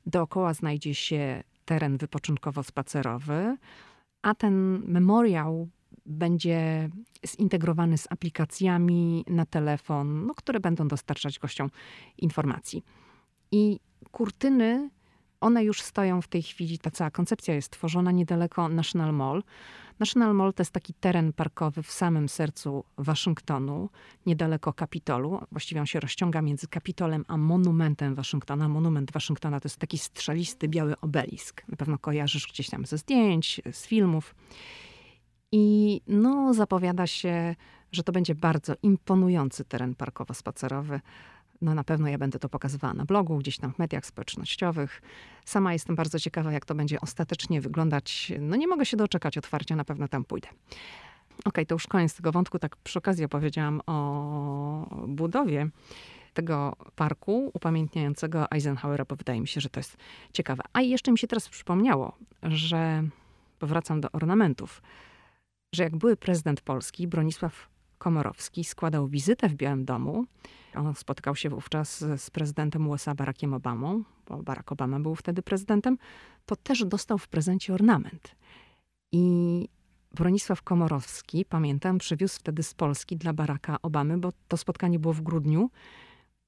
Dookoła 0.05 0.53
znajdzie 0.53 0.95
się 0.95 1.43
teren 1.65 1.97
wypoczynkowo-spacerowy, 1.97 3.55
a 4.21 4.35
ten 4.35 4.83
memoriał 4.87 5.67
będzie 6.05 6.89
zintegrowany 7.27 7.97
z 7.97 8.11
aplikacjami 8.11 9.25
na 9.27 9.45
telefon, 9.45 10.25
no, 10.25 10.33
które 10.33 10.59
będą 10.59 10.87
dostarczać 10.87 11.39
gościom 11.39 11.69
informacji. 12.17 12.83
I 13.51 13.79
kurtyny, 14.11 14.89
one 15.43 15.63
już 15.63 15.81
stoją 15.81 16.21
w 16.21 16.27
tej 16.27 16.43
chwili, 16.43 16.79
ta 16.79 16.91
cała 16.91 17.11
koncepcja 17.11 17.53
jest 17.53 17.71
tworzona 17.71 18.11
niedaleko 18.11 18.69
National 18.69 19.13
Mall. 19.13 19.43
National 19.99 20.35
Mall 20.35 20.53
to 20.53 20.61
jest 20.61 20.71
taki 20.71 20.93
teren 20.93 21.33
parkowy 21.33 21.83
w 21.83 21.91
samym 21.91 22.29
sercu 22.29 22.83
Waszyngtonu, 22.97 23.89
niedaleko 24.25 24.73
Kapitolu. 24.73 25.39
Właściwie 25.51 25.81
on 25.81 25.87
się 25.87 25.99
rozciąga 25.99 26.41
między 26.41 26.67
Kapitolem 26.67 27.25
a 27.27 27.37
monumentem 27.37 28.15
Waszyngtona. 28.15 28.69
Monument 28.69 29.11
Waszyngtona 29.11 29.59
to 29.59 29.65
jest 29.65 29.77
taki 29.77 29.97
strzelisty 29.97 30.67
biały 30.67 30.99
obelisk. 31.01 31.63
Na 31.67 31.77
pewno 31.77 31.97
kojarzysz 31.97 32.47
gdzieś 32.47 32.69
tam 32.69 32.85
ze 32.85 32.97
zdjęć, 32.97 33.61
z 33.71 33.87
filmów. 33.87 34.35
I 35.51 36.01
no, 36.07 36.53
zapowiada 36.53 37.07
się, 37.07 37.55
że 37.91 38.03
to 38.03 38.11
będzie 38.11 38.35
bardzo 38.35 38.73
imponujący 38.83 39.65
teren 39.65 39.95
parkowo-spacerowy. 39.95 40.99
No 41.63 41.75
na 41.75 41.83
pewno 41.83 42.07
ja 42.07 42.17
będę 42.17 42.39
to 42.39 42.49
pokazywała 42.49 42.93
na 42.93 43.05
blogu, 43.05 43.37
gdzieś 43.37 43.57
tam 43.57 43.73
w 43.73 43.79
mediach 43.79 44.05
społecznościowych. 44.05 45.01
Sama 45.45 45.73
jestem 45.73 45.95
bardzo 45.95 46.19
ciekawa, 46.19 46.51
jak 46.51 46.65
to 46.65 46.75
będzie 46.75 47.01
ostatecznie 47.01 47.61
wyglądać. 47.61 48.31
No 48.39 48.55
nie 48.55 48.67
mogę 48.67 48.85
się 48.85 48.97
doczekać 48.97 49.37
otwarcia, 49.37 49.75
na 49.75 49.85
pewno 49.85 50.07
tam 50.07 50.25
pójdę. 50.25 50.47
Okej, 50.47 51.45
okay, 51.45 51.65
to 51.65 51.75
już 51.75 51.87
koniec 51.87 52.15
tego 52.15 52.31
wątku. 52.31 52.59
Tak 52.59 52.75
przy 52.77 52.99
okazji 52.99 53.25
opowiedziałam 53.25 53.81
o 53.85 55.05
budowie 55.07 55.69
tego 56.33 56.75
parku 56.95 57.51
upamiętniającego 57.53 58.51
Eisenhowera, 58.51 59.05
bo 59.05 59.15
wydaje 59.15 59.41
mi 59.41 59.47
się, 59.47 59.61
że 59.61 59.69
to 59.69 59.79
jest 59.79 59.97
ciekawe. 60.33 60.63
A 60.73 60.81
jeszcze 60.81 61.11
mi 61.11 61.17
się 61.17 61.27
teraz 61.27 61.49
przypomniało, 61.49 62.17
że 62.43 63.03
powracam 63.59 64.01
do 64.01 64.11
ornamentów, 64.11 64.81
że 65.75 65.83
jak 65.83 65.95
były 65.95 66.17
prezydent 66.17 66.61
Polski, 66.61 67.07
Bronisław 67.07 67.72
Komorowski 68.03 68.63
składał 68.63 69.07
wizytę 69.07 69.49
w 69.49 69.55
Białym 69.55 69.85
Domu. 69.85 70.25
On 70.75 70.95
spotykał 70.95 71.35
się 71.35 71.49
wówczas 71.49 71.99
z 72.17 72.29
prezydentem 72.29 72.87
USA 72.87 73.15
Barackiem 73.15 73.53
Obamą, 73.53 74.03
bo 74.27 74.43
Barack 74.43 74.71
Obama 74.71 74.99
był 74.99 75.15
wtedy 75.15 75.41
prezydentem. 75.41 75.97
To 76.45 76.55
też 76.55 76.85
dostał 76.85 77.17
w 77.17 77.27
prezencie 77.27 77.73
ornament. 77.73 78.35
I 79.11 79.67
Bronisław 80.15 80.61
Komorowski, 80.61 81.45
pamiętam, 81.45 81.97
przywiózł 81.97 82.39
wtedy 82.39 82.63
z 82.63 82.73
Polski 82.73 83.17
dla 83.17 83.33
Baracka 83.33 83.77
Obamy, 83.81 84.17
bo 84.17 84.29
to 84.47 84.57
spotkanie 84.57 84.99
było 84.99 85.13
w 85.13 85.21
grudniu 85.21 85.69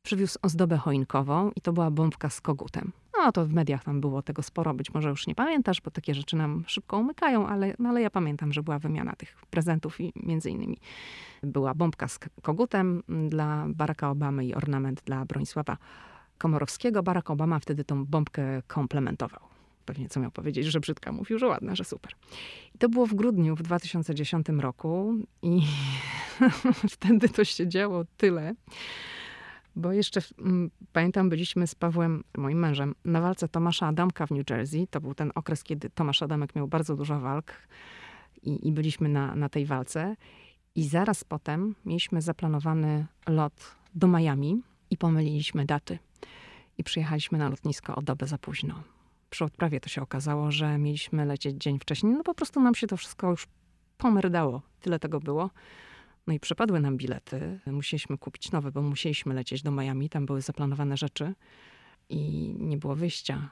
przywiózł 0.06 0.40
ozdobę 0.42 0.78
choinkową 0.78 1.52
i 1.56 1.62
to 1.62 1.74
była 1.74 1.92
bombka 1.92 2.30
z 2.30 2.42
kogutem. 2.42 2.92
No 3.26 3.32
to 3.32 3.46
w 3.46 3.54
mediach 3.54 3.84
tam 3.84 4.02
było 4.02 4.22
tego 4.22 4.44
sporo, 4.44 4.74
być 4.74 4.94
może 4.94 5.10
już 5.10 5.28
nie 5.28 5.36
pamiętasz, 5.36 5.82
bo 5.82 5.92
takie 5.92 6.16
rzeczy 6.16 6.36
nam 6.36 6.64
szybko 6.68 6.98
umykają, 6.98 7.48
ale, 7.48 7.74
no 7.80 7.90
ale 7.90 8.02
ja 8.02 8.10
pamiętam, 8.10 8.54
że 8.54 8.64
była 8.64 8.80
wymiana 8.80 9.16
tych 9.16 9.36
prezentów 9.50 10.02
i 10.02 10.14
między 10.16 10.50
innymi 10.50 10.78
była 11.44 11.74
bombka 11.74 12.08
z 12.08 12.20
kogutem 12.42 13.04
dla 13.30 13.66
Baracka 13.70 14.10
Obamy 14.10 14.46
i 14.46 14.54
ornament 14.54 15.02
dla 15.06 15.26
Bronisława 15.26 15.78
Komorowskiego. 16.38 17.04
Barack 17.04 17.30
Obama 17.30 17.60
wtedy 17.60 17.84
tą 17.84 18.06
bombkę 18.06 18.62
komplementował. 18.68 19.40
Pewnie 19.86 20.10
co 20.10 20.20
miał 20.20 20.32
powiedzieć, 20.32 20.66
że 20.66 20.80
brzydka 20.80 21.12
mówił, 21.12 21.40
że 21.40 21.48
ładna, 21.48 21.76
że 21.76 21.84
super. 21.84 22.14
I 22.76 22.78
to 22.78 22.90
było 22.90 23.06
w 23.06 23.14
grudniu 23.14 23.56
w 23.56 23.62
2010 23.62 24.48
roku 24.60 25.14
i 25.42 25.62
wtedy 26.96 27.30
to 27.30 27.44
się 27.44 27.68
działo 27.68 28.06
tyle, 28.18 28.56
bo 29.76 29.92
jeszcze 29.92 30.22
m, 30.40 30.72
pamiętam, 30.94 31.30
byliśmy 31.30 31.68
z 31.68 31.76
Pawłem, 31.76 32.24
moim 32.38 32.60
mężem, 32.60 32.96
na 33.06 33.22
walce 33.22 33.48
Tomasza 33.48 33.88
Adamka 33.88 34.28
w 34.28 34.32
New 34.32 34.50
Jersey. 34.50 34.88
To 34.88 35.02
był 35.02 35.14
ten 35.14 35.32
okres, 35.36 35.64
kiedy 35.64 35.90
Tomasz 35.90 36.22
Adamek 36.22 36.56
miał 36.56 36.68
bardzo 36.68 36.96
dużo 36.96 37.20
walk 37.20 37.54
i, 38.42 38.68
i 38.68 38.72
byliśmy 38.72 39.10
na, 39.10 39.36
na 39.36 39.50
tej 39.50 39.66
walce. 39.66 40.16
I 40.76 40.84
zaraz 40.84 41.24
potem 41.24 41.76
mieliśmy 41.86 42.22
zaplanowany 42.22 43.06
lot 43.28 43.76
do 43.96 44.08
Miami 44.08 44.62
i 44.90 44.98
pomyliliśmy 44.98 45.66
daty. 45.66 46.00
I 46.78 46.84
przyjechaliśmy 46.84 47.38
na 47.38 47.50
lotnisko 47.50 47.96
o 47.96 48.02
dobę 48.02 48.28
za 48.28 48.38
późno. 48.38 48.84
Przy 49.30 49.46
odprawie 49.46 49.80
to 49.80 49.90
się 49.90 50.02
okazało, 50.02 50.52
że 50.52 50.78
mieliśmy 50.78 51.26
lecieć 51.26 51.58
dzień 51.58 51.80
wcześniej. 51.80 52.14
No 52.14 52.24
po 52.24 52.34
prostu 52.34 52.62
nam 52.62 52.76
się 52.76 52.88
to 52.88 52.98
wszystko 52.98 53.30
już 53.30 53.48
pomerdało. 53.98 54.62
Tyle 54.82 55.00
tego 55.00 55.20
było. 55.20 55.50
No 56.28 56.34
i 56.34 56.40
przepadły 56.40 56.80
nam 56.80 56.98
bilety. 56.98 57.60
Musieliśmy 57.66 58.18
kupić 58.18 58.52
nowe, 58.52 58.72
bo 58.72 58.82
musieliśmy 58.82 59.34
lecieć 59.34 59.64
do 59.64 59.72
Miami. 59.72 60.10
Tam 60.10 60.26
były 60.26 60.42
zaplanowane 60.42 60.98
rzeczy 60.98 61.34
i 62.10 62.20
nie 62.60 62.78
było 62.78 62.96
wyjścia. 62.96 63.50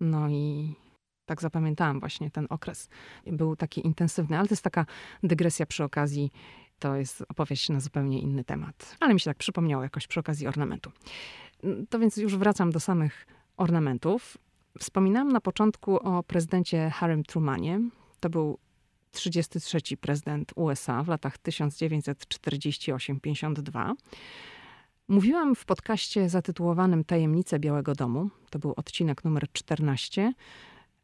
No 0.00 0.28
i 0.28 0.74
tak 1.26 1.42
zapamiętałam 1.42 2.00
właśnie 2.00 2.30
ten 2.30 2.46
okres. 2.50 2.88
Był 3.26 3.56
taki 3.56 3.86
intensywny, 3.86 4.38
ale 4.38 4.48
to 4.48 4.52
jest 4.52 4.64
taka 4.64 4.86
dygresja 5.22 5.66
przy 5.66 5.84
okazji. 5.84 6.32
To 6.78 6.96
jest 6.96 7.24
opowieść 7.28 7.68
na 7.68 7.80
zupełnie 7.80 8.20
inny 8.20 8.44
temat. 8.44 8.96
Ale 9.00 9.14
mi 9.14 9.20
się 9.20 9.30
tak 9.30 9.36
przypomniało 9.36 9.82
jakoś 9.82 10.06
przy 10.06 10.20
okazji 10.20 10.46
ornamentu. 10.46 10.92
To 11.90 11.98
więc 11.98 12.16
już 12.16 12.36
wracam 12.36 12.70
do 12.70 12.80
samych 12.80 13.26
ornamentów. 13.56 14.38
Wspominałam 14.78 15.32
na 15.32 15.40
początku 15.40 15.96
o 15.96 16.22
prezydencie 16.22 16.90
Harrym 16.90 17.24
Trumanie. 17.24 17.80
To 18.20 18.30
był 18.30 18.58
33 19.16 19.96
prezydent 19.96 20.52
USA 20.56 21.02
w 21.02 21.08
latach 21.08 21.38
1948-52. 21.38 23.94
Mówiłam 25.08 25.54
w 25.54 25.64
podcaście 25.64 26.28
zatytułowanym 26.28 27.04
Tajemnice 27.04 27.58
Białego 27.58 27.94
Domu, 27.94 28.30
to 28.50 28.58
był 28.58 28.74
odcinek 28.76 29.24
numer 29.24 29.52
14, 29.52 30.32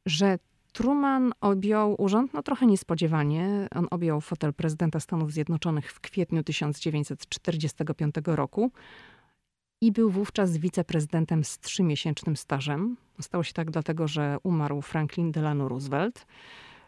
że 0.07 0.38
Truman 0.73 1.33
objął 1.40 1.95
urząd, 1.99 2.35
no 2.35 2.42
trochę 2.42 2.66
niespodziewanie. 2.66 3.69
On 3.75 3.87
objął 3.90 4.21
fotel 4.21 4.54
prezydenta 4.54 5.00
Stanów 5.00 5.33
Zjednoczonych 5.33 5.92
w 5.92 6.00
kwietniu 6.00 6.42
1945 6.42 8.14
roku 8.26 8.71
i 9.81 9.92
był 9.92 10.11
wówczas 10.11 10.57
wiceprezydentem 10.57 11.45
z 11.45 11.59
trzymiesięcznym 11.59 12.37
stażem. 12.37 12.97
Stało 13.21 13.45
się 13.45 13.52
tak 13.52 13.71
dlatego, 13.71 14.09
że 14.09 14.37
umarł 14.42 14.83
Franklin 14.83 15.33
Delano 15.33 15.69
Roosevelt. 15.69 16.26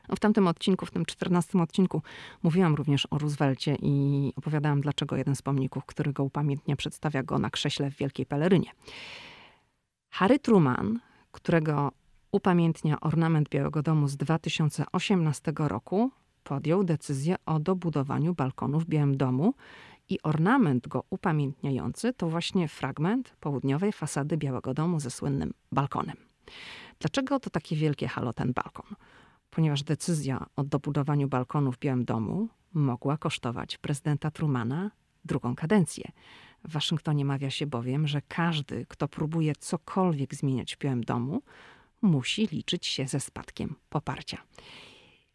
W 0.09 0.21
tamtym 0.21 0.47
odcinku, 0.47 0.87
w 0.87 0.91
tym 0.91 1.07
czternastym 1.07 1.61
odcinku, 1.61 2.03
mówiłam 2.43 2.75
również 2.75 3.07
o 3.11 3.19
Roosevelcie 3.19 3.77
i 3.83 4.33
opowiadałam, 4.37 4.81
dlaczego 4.81 5.17
jeden 5.17 5.37
z 5.37 5.43
pomników, 5.43 5.85
który 5.87 6.13
go 6.13 6.25
upamiętnia, 6.25 6.77
przedstawia 6.77 7.23
go 7.23 7.39
na 7.39 7.51
krześle 7.51 7.91
w 7.91 7.97
Wielkiej 7.97 8.27
Pelerynie. 8.27 8.71
Harry 10.11 10.39
Truman, 10.39 11.01
którego 11.33 11.93
upamiętnia 12.33 13.01
ornament 13.01 13.49
Białego 13.49 13.83
Domu 13.83 14.09
z 14.09 14.17
2018 14.17 15.53
roku, 15.57 16.11
podjął 16.45 16.85
decyzję 16.85 17.37
o 17.47 17.61
dobudowaniu 17.61 18.35
balkonu 18.35 18.81
w 18.81 18.87
Białym 18.87 19.17
Domu 19.17 19.55
i 20.09 20.23
ornament 20.23 20.89
go 20.89 21.05
upamiętniający 21.11 22.13
to 22.13 22.29
właśnie 22.29 22.69
fragment 22.69 23.37
południowej 23.41 23.93
fasady 23.93 24.37
Białego 24.37 24.75
Domu 24.75 25.01
ze 25.01 25.11
słynnym 25.11 25.55
balkonem. 25.73 26.17
Dlaczego 26.99 27.41
to 27.41 27.51
takie 27.51 27.77
wielkie 27.77 28.09
halo 28.09 28.33
ten 28.33 28.53
balkon? 28.53 28.97
Ponieważ 29.55 29.83
decyzja 29.83 30.47
o 30.57 30.65
dobudowaniu 30.65 31.29
balkonu 31.29 31.73
w 31.73 31.79
Białym 31.79 32.05
Domu 32.05 32.49
mogła 32.73 33.17
kosztować 33.17 33.79
prezydenta 33.79 34.31
Trumana 34.31 34.91
drugą 35.25 35.55
kadencję. 35.55 36.13
W 36.65 36.73
Waszyngtonie 36.73 37.25
mawia 37.25 37.51
się 37.51 37.67
bowiem, 37.67 38.07
że 38.07 38.23
każdy, 38.29 38.87
kto 38.89 39.09
próbuje 39.09 39.53
cokolwiek 39.57 40.35
zmieniać 40.35 40.77
w 40.77 40.79
Białym 40.79 41.05
Domu, 41.05 41.43
musi 42.03 42.47
liczyć 42.47 42.87
się 42.87 43.07
ze 43.07 43.21
spadkiem 43.21 43.75
poparcia. 43.89 44.39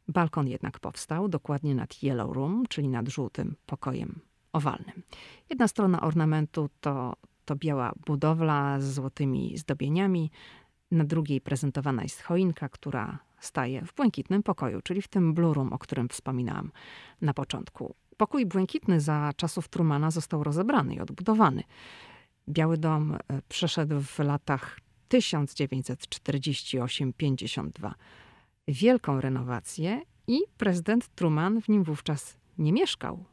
Balkon 0.08 0.48
jednak 0.48 0.80
powstał 0.80 1.30
dokładnie 1.30 1.76
nad 1.76 2.04
Yellow 2.04 2.36
Room, 2.36 2.64
czyli 2.70 2.88
nad 2.88 3.08
żółtym 3.08 3.56
pokojem 3.66 4.20
owalnym. 4.54 5.04
Jedna 5.50 5.68
strona 5.68 6.02
ornamentu 6.02 6.70
to, 6.82 7.16
to 7.46 7.56
biała 7.56 7.94
budowla 8.06 8.80
z 8.80 8.94
złotymi 8.94 9.58
zdobieniami, 9.58 10.32
na 10.92 11.04
drugiej 11.04 11.42
prezentowana 11.42 12.04
jest 12.04 12.22
choinka, 12.22 12.70
która 12.70 13.29
staje 13.40 13.86
w 13.86 13.94
błękitnym 13.94 14.44
pokoju, 14.44 14.82
czyli 14.82 15.02
w 15.02 15.08
tym 15.08 15.34
blue 15.34 15.54
room, 15.54 15.74
o 15.74 15.78
którym 15.78 16.10
wspominałam 16.10 16.72
na 17.22 17.34
początku. 17.34 17.96
Pokój 18.18 18.46
błękitny 18.46 19.02
za 19.02 19.34
czasów 19.36 19.68
Trumana 19.68 20.12
został 20.12 20.44
rozebrany 20.44 20.96
i 20.96 21.00
odbudowany. 21.00 21.64
Biały 22.50 22.78
Dom 22.78 23.14
e, 23.14 23.18
przeszedł 23.50 24.02
w 24.02 24.20
latach 24.20 24.80
1948-52 25.10 27.92
wielką 28.68 29.22
renowację 29.22 30.02
i 30.28 30.40
prezydent 30.58 31.16
Truman 31.16 31.62
w 31.62 31.70
nim 31.70 31.84
wówczas 31.84 32.38
nie 32.58 32.74
mieszkał. 32.74 33.24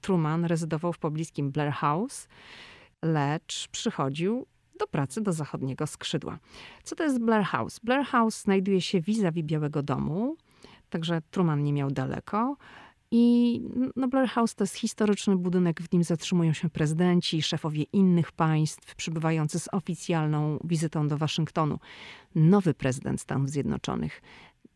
Truman 0.00 0.44
rezydował 0.44 0.92
w 0.92 0.98
pobliskim 0.98 1.50
Blair 1.50 1.72
House, 1.72 2.28
lecz 3.02 3.68
przychodził 3.68 4.46
do 4.78 4.86
pracy 4.86 5.20
do 5.20 5.32
zachodniego 5.32 5.86
skrzydła. 5.86 6.38
Co 6.84 6.96
to 6.96 7.04
jest 7.04 7.18
Blair 7.18 7.44
House? 7.44 7.78
Blair 7.78 8.04
House 8.04 8.42
znajduje 8.42 8.80
się 8.80 9.00
vis-a-vis 9.00 9.44
Białego 9.44 9.82
Domu, 9.82 10.36
także 10.90 11.22
Truman 11.30 11.62
nie 11.62 11.72
miał 11.72 11.90
daleko. 11.90 12.56
I 13.10 13.62
no 13.96 14.08
Blair 14.08 14.28
House 14.28 14.54
to 14.54 14.64
jest 14.64 14.74
historyczny 14.74 15.36
budynek, 15.36 15.82
w 15.82 15.92
nim 15.92 16.04
zatrzymują 16.04 16.52
się 16.52 16.70
prezydenci, 16.70 17.42
szefowie 17.42 17.82
innych 17.82 18.32
państw, 18.32 18.94
przybywający 18.94 19.58
z 19.60 19.68
oficjalną 19.72 20.58
wizytą 20.64 21.08
do 21.08 21.18
Waszyngtonu. 21.18 21.78
Nowy 22.34 22.74
prezydent 22.74 23.20
Stanów 23.20 23.50
Zjednoczonych 23.50 24.22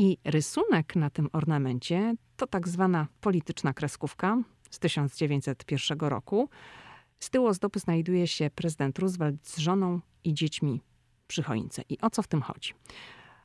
I 0.00 0.18
rysunek 0.24 0.96
na 0.96 1.10
tym 1.10 1.28
ornamencie 1.32 2.14
to 2.36 2.46
tak 2.46 2.68
zwana 2.68 3.06
polityczna 3.20 3.72
kreskówka 3.72 4.42
z 4.70 4.78
1901 4.78 5.98
roku. 5.98 6.48
Z 7.18 7.30
tyłu 7.30 7.46
ozdoby 7.46 7.80
znajduje 7.80 8.26
się 8.26 8.50
prezydent 8.54 8.98
Roosevelt 8.98 9.48
z 9.48 9.58
żoną 9.58 10.00
i 10.24 10.34
dziećmi 10.34 10.80
przy 11.26 11.42
choince. 11.42 11.82
I 11.88 12.00
o 12.00 12.10
co 12.10 12.22
w 12.22 12.28
tym 12.28 12.42
chodzi? 12.42 12.72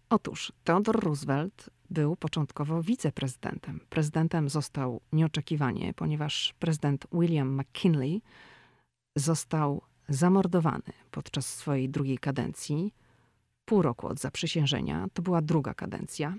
Otóż 0.09 0.53
Theodore 0.63 0.99
Roosevelt 0.99 1.69
był 1.89 2.15
początkowo 2.15 2.83
wiceprezydentem. 2.83 3.79
Prezydentem 3.89 4.49
został 4.49 5.01
nieoczekiwanie, 5.11 5.93
ponieważ 5.93 6.53
prezydent 6.59 7.07
William 7.13 7.59
McKinley 7.59 8.21
został 9.15 9.81
zamordowany 10.09 10.93
podczas 11.11 11.47
swojej 11.47 11.89
drugiej 11.89 12.17
kadencji 12.17 12.93
pół 13.65 13.81
roku 13.81 14.07
od 14.07 14.19
zaprzysiężenia. 14.19 15.07
To 15.13 15.21
była 15.21 15.41
druga 15.41 15.73
kadencja. 15.73 16.35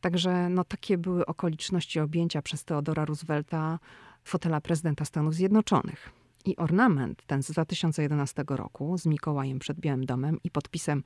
Także 0.00 0.48
no, 0.48 0.64
takie 0.64 0.98
były 0.98 1.26
okoliczności 1.26 2.00
objęcia 2.00 2.42
przez 2.42 2.64
Teodora 2.64 3.04
Roosevelta 3.04 3.78
fotela 4.24 4.60
prezydenta 4.60 5.04
Stanów 5.04 5.34
Zjednoczonych. 5.34 6.10
I 6.44 6.56
ornament 6.56 7.22
ten 7.26 7.42
z 7.42 7.50
2011 7.50 8.44
roku 8.48 8.98
z 8.98 9.06
Mikołajem 9.06 9.58
przed 9.58 9.80
Białym 9.80 10.06
Domem 10.06 10.38
i 10.44 10.50
podpisem 10.50 11.02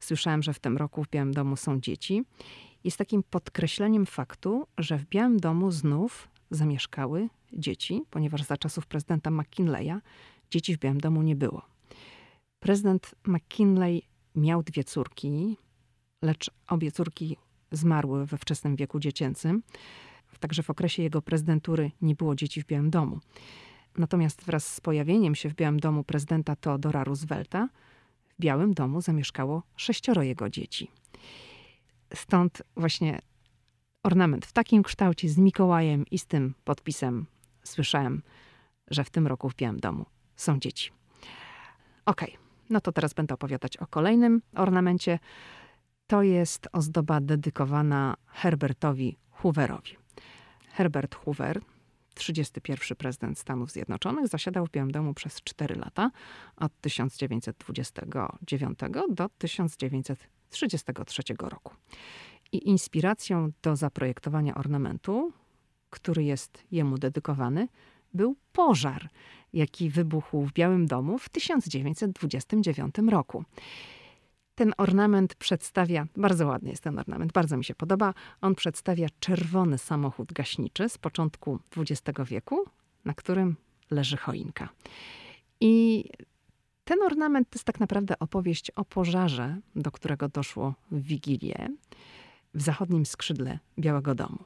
Słyszałem, 0.00 0.42
że 0.42 0.54
w 0.54 0.58
tym 0.58 0.76
roku 0.76 1.04
w 1.04 1.08
Białym 1.08 1.34
Domu 1.34 1.56
są 1.56 1.80
dzieci. 1.80 2.24
Jest 2.84 2.96
takim 2.96 3.22
podkreśleniem 3.22 4.06
faktu, 4.06 4.66
że 4.78 4.98
w 4.98 5.06
Białym 5.06 5.40
Domu 5.40 5.70
znów 5.70 6.28
zamieszkały 6.50 7.28
dzieci, 7.52 8.02
ponieważ 8.10 8.42
za 8.42 8.56
czasów 8.56 8.86
prezydenta 8.86 9.30
McKinleya 9.30 9.94
dzieci 10.50 10.76
w 10.76 10.78
Białym 10.78 11.00
Domu 11.00 11.22
nie 11.22 11.36
było. 11.36 11.62
Prezydent 12.60 13.14
McKinley 13.26 14.02
miał 14.40 14.62
dwie 14.62 14.84
córki, 14.84 15.56
lecz 16.22 16.50
obie 16.68 16.92
córki 16.92 17.36
zmarły 17.72 18.26
we 18.26 18.38
wczesnym 18.38 18.76
wieku 18.76 19.00
dziecięcym. 19.00 19.62
Także 20.40 20.62
w 20.62 20.70
okresie 20.70 21.02
jego 21.02 21.22
prezydentury 21.22 21.90
nie 22.02 22.14
było 22.14 22.34
dzieci 22.34 22.62
w 22.62 22.66
Białym 22.66 22.90
Domu. 22.90 23.20
Natomiast 23.96 24.44
wraz 24.44 24.74
z 24.74 24.80
pojawieniem 24.80 25.34
się 25.34 25.48
w 25.48 25.54
Białym 25.54 25.80
Domu 25.80 26.04
prezydenta 26.04 26.56
Teodora 26.56 27.04
Roosevelta, 27.04 27.68
w 28.28 28.40
Białym 28.40 28.74
Domu 28.74 29.00
zamieszkało 29.00 29.62
sześcioro 29.76 30.22
jego 30.22 30.50
dzieci. 30.50 30.90
Stąd 32.14 32.62
właśnie 32.76 33.18
ornament 34.02 34.46
w 34.46 34.52
takim 34.52 34.82
kształcie 34.82 35.28
z 35.28 35.38
Mikołajem 35.38 36.04
i 36.10 36.18
z 36.18 36.26
tym 36.26 36.54
podpisem 36.64 37.26
słyszałem, 37.62 38.22
że 38.90 39.04
w 39.04 39.10
tym 39.10 39.26
roku 39.26 39.48
w 39.48 39.56
Białym 39.56 39.80
Domu 39.80 40.06
są 40.36 40.58
dzieci. 40.58 40.90
Okej. 42.06 42.28
Okay. 42.28 42.39
No 42.70 42.80
to 42.80 42.92
teraz 42.92 43.14
będę 43.14 43.34
opowiadać 43.34 43.76
o 43.76 43.86
kolejnym 43.86 44.42
ornamencie. 44.54 45.18
To 46.06 46.22
jest 46.22 46.68
ozdoba 46.72 47.20
dedykowana 47.20 48.14
Herbertowi 48.26 49.16
Hooverowi. 49.30 49.96
Herbert 50.68 51.14
Hoover, 51.14 51.60
31 52.14 52.96
prezydent 52.96 53.38
Stanów 53.38 53.70
Zjednoczonych, 53.70 54.28
zasiadał 54.28 54.66
w 54.66 54.70
Białym 54.70 54.90
Domu 54.90 55.14
przez 55.14 55.42
4 55.42 55.74
lata, 55.74 56.10
od 56.56 56.80
1929 56.80 58.78
do 59.08 59.28
1933 59.38 61.22
roku. 61.38 61.74
I 62.52 62.68
inspiracją 62.68 63.50
do 63.62 63.76
zaprojektowania 63.76 64.54
ornamentu, 64.54 65.32
który 65.90 66.24
jest 66.24 66.64
jemu 66.70 66.98
dedykowany, 66.98 67.68
był 68.14 68.36
pożar, 68.52 69.08
jaki 69.52 69.90
wybuchł 69.90 70.46
w 70.46 70.52
Białym 70.52 70.86
Domu 70.86 71.18
w 71.18 71.28
1929 71.28 72.94
roku. 73.08 73.44
Ten 74.54 74.72
ornament 74.78 75.34
przedstawia, 75.34 76.06
bardzo 76.16 76.46
ładny 76.46 76.70
jest 76.70 76.82
ten 76.82 76.98
ornament, 76.98 77.32
bardzo 77.32 77.56
mi 77.56 77.64
się 77.64 77.74
podoba. 77.74 78.14
On 78.40 78.54
przedstawia 78.54 79.06
czerwony 79.20 79.78
samochód 79.78 80.32
gaśniczy 80.32 80.88
z 80.88 80.98
początku 80.98 81.58
XX 81.76 82.18
wieku, 82.28 82.64
na 83.04 83.14
którym 83.14 83.56
leży 83.90 84.16
choinka. 84.16 84.68
I 85.60 86.04
ten 86.84 87.02
ornament 87.02 87.50
to 87.50 87.56
jest 87.56 87.64
tak 87.64 87.80
naprawdę 87.80 88.18
opowieść 88.18 88.70
o 88.70 88.84
pożarze, 88.84 89.56
do 89.76 89.90
którego 89.90 90.28
doszło 90.28 90.74
w 90.90 91.02
Wigilię 91.02 91.68
w 92.54 92.62
zachodnim 92.62 93.06
skrzydle 93.06 93.58
Białego 93.78 94.14
Domu. 94.14 94.38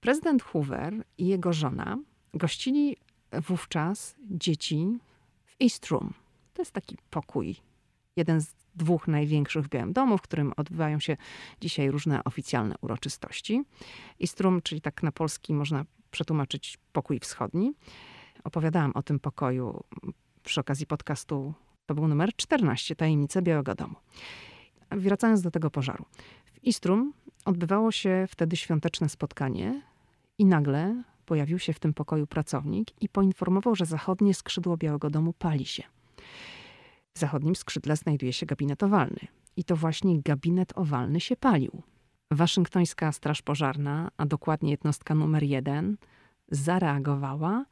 Prezydent 0.00 0.42
Hoover 0.42 1.04
i 1.18 1.26
jego 1.26 1.52
żona 1.52 1.98
gościli 2.34 2.96
wówczas 3.32 4.14
dzieci 4.30 4.98
w 5.44 5.56
East 5.62 5.86
Room. 5.86 6.14
To 6.54 6.62
jest 6.62 6.72
taki 6.72 6.96
pokój, 7.10 7.56
jeden 8.16 8.40
z 8.40 8.54
dwóch 8.74 9.08
największych 9.08 9.64
w 9.64 9.68
Białym 9.68 9.92
Domu, 9.92 10.18
w 10.18 10.22
którym 10.22 10.52
odbywają 10.56 11.00
się 11.00 11.16
dzisiaj 11.60 11.90
różne 11.90 12.24
oficjalne 12.24 12.74
uroczystości. 12.80 13.62
East 14.22 14.40
Room, 14.40 14.62
czyli 14.62 14.80
tak 14.80 15.02
na 15.02 15.12
polski 15.12 15.54
można 15.54 15.84
przetłumaczyć 16.10 16.78
pokój 16.92 17.18
wschodni. 17.18 17.74
Opowiadałam 18.44 18.92
o 18.94 19.02
tym 19.02 19.20
pokoju 19.20 19.84
przy 20.42 20.60
okazji 20.60 20.86
podcastu, 20.86 21.54
to 21.86 21.94
był 21.94 22.08
numer 22.08 22.36
14, 22.36 22.96
Tajemnice 22.96 23.42
Białego 23.42 23.74
Domu. 23.74 23.94
Wracając 24.90 25.42
do 25.42 25.50
tego 25.50 25.70
pożaru. 25.70 26.04
W 26.54 26.64
Istrum 26.64 27.12
odbywało 27.44 27.92
się 27.92 28.26
wtedy 28.28 28.56
świąteczne 28.56 29.08
spotkanie 29.08 29.82
i 30.38 30.44
nagle 30.44 31.02
pojawił 31.26 31.58
się 31.58 31.72
w 31.72 31.78
tym 31.78 31.94
pokoju 31.94 32.26
pracownik 32.26 33.02
i 33.02 33.08
poinformował, 33.08 33.74
że 33.74 33.86
zachodnie 33.86 34.34
skrzydło 34.34 34.76
Białego 34.76 35.10
Domu 35.10 35.32
pali 35.32 35.66
się. 35.66 35.82
W 37.14 37.18
zachodnim 37.18 37.56
skrzydle 37.56 37.96
znajduje 37.96 38.32
się 38.32 38.46
gabinet 38.46 38.82
owalny. 38.82 39.20
I 39.56 39.64
to 39.64 39.76
właśnie 39.76 40.22
gabinet 40.22 40.72
owalny 40.78 41.20
się 41.20 41.36
palił. 41.36 41.82
Waszyngtońska 42.30 43.12
Straż 43.12 43.42
Pożarna, 43.42 44.10
a 44.16 44.26
dokładnie 44.26 44.70
jednostka 44.70 45.14
numer 45.14 45.42
jeden, 45.42 45.96
zareagowała 46.48 47.64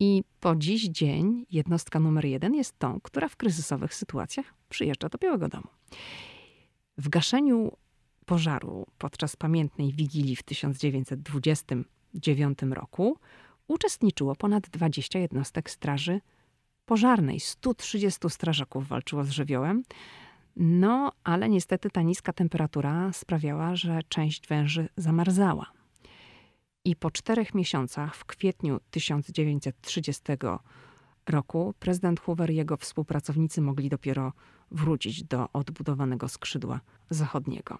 i 0.00 0.24
po 0.40 0.56
dziś 0.56 0.88
dzień 0.88 1.46
jednostka 1.50 2.00
numer 2.00 2.24
jeden 2.24 2.54
jest 2.54 2.78
tą, 2.78 3.00
która 3.00 3.28
w 3.28 3.36
kryzysowych 3.36 3.94
sytuacjach 3.94 4.54
przyjeżdża 4.68 5.08
do 5.08 5.18
Białego 5.18 5.48
Domu. 5.48 5.68
W 6.98 7.08
gaszeniu 7.08 7.76
pożaru 8.26 8.86
podczas 8.98 9.36
pamiętnej 9.36 9.92
wigilii 9.92 10.36
w 10.36 10.42
1929 12.20 12.76
roku 12.76 13.18
uczestniczyło 13.68 14.36
ponad 14.36 14.68
20 14.68 15.18
jednostek 15.18 15.70
straży 15.70 16.20
pożarnej. 16.86 17.40
130 17.40 18.30
strażaków 18.30 18.88
walczyło 18.88 19.24
z 19.24 19.30
żywiołem. 19.30 19.82
No, 20.56 21.12
ale 21.24 21.48
niestety 21.48 21.90
ta 21.90 22.02
niska 22.02 22.32
temperatura 22.32 23.12
sprawiała, 23.12 23.76
że 23.76 24.00
część 24.08 24.48
węży 24.48 24.88
zamarzała. 24.96 25.72
I 26.84 26.96
po 26.96 27.10
czterech 27.10 27.54
miesiącach, 27.54 28.16
w 28.16 28.24
kwietniu 28.24 28.80
1930 28.90 30.22
roku, 31.28 31.74
prezydent 31.78 32.20
Hoover 32.20 32.50
i 32.50 32.56
jego 32.56 32.76
współpracownicy 32.76 33.60
mogli 33.60 33.88
dopiero 33.88 34.32
wrócić 34.70 35.24
do 35.24 35.48
odbudowanego 35.52 36.28
skrzydła 36.28 36.80
zachodniego. 37.10 37.78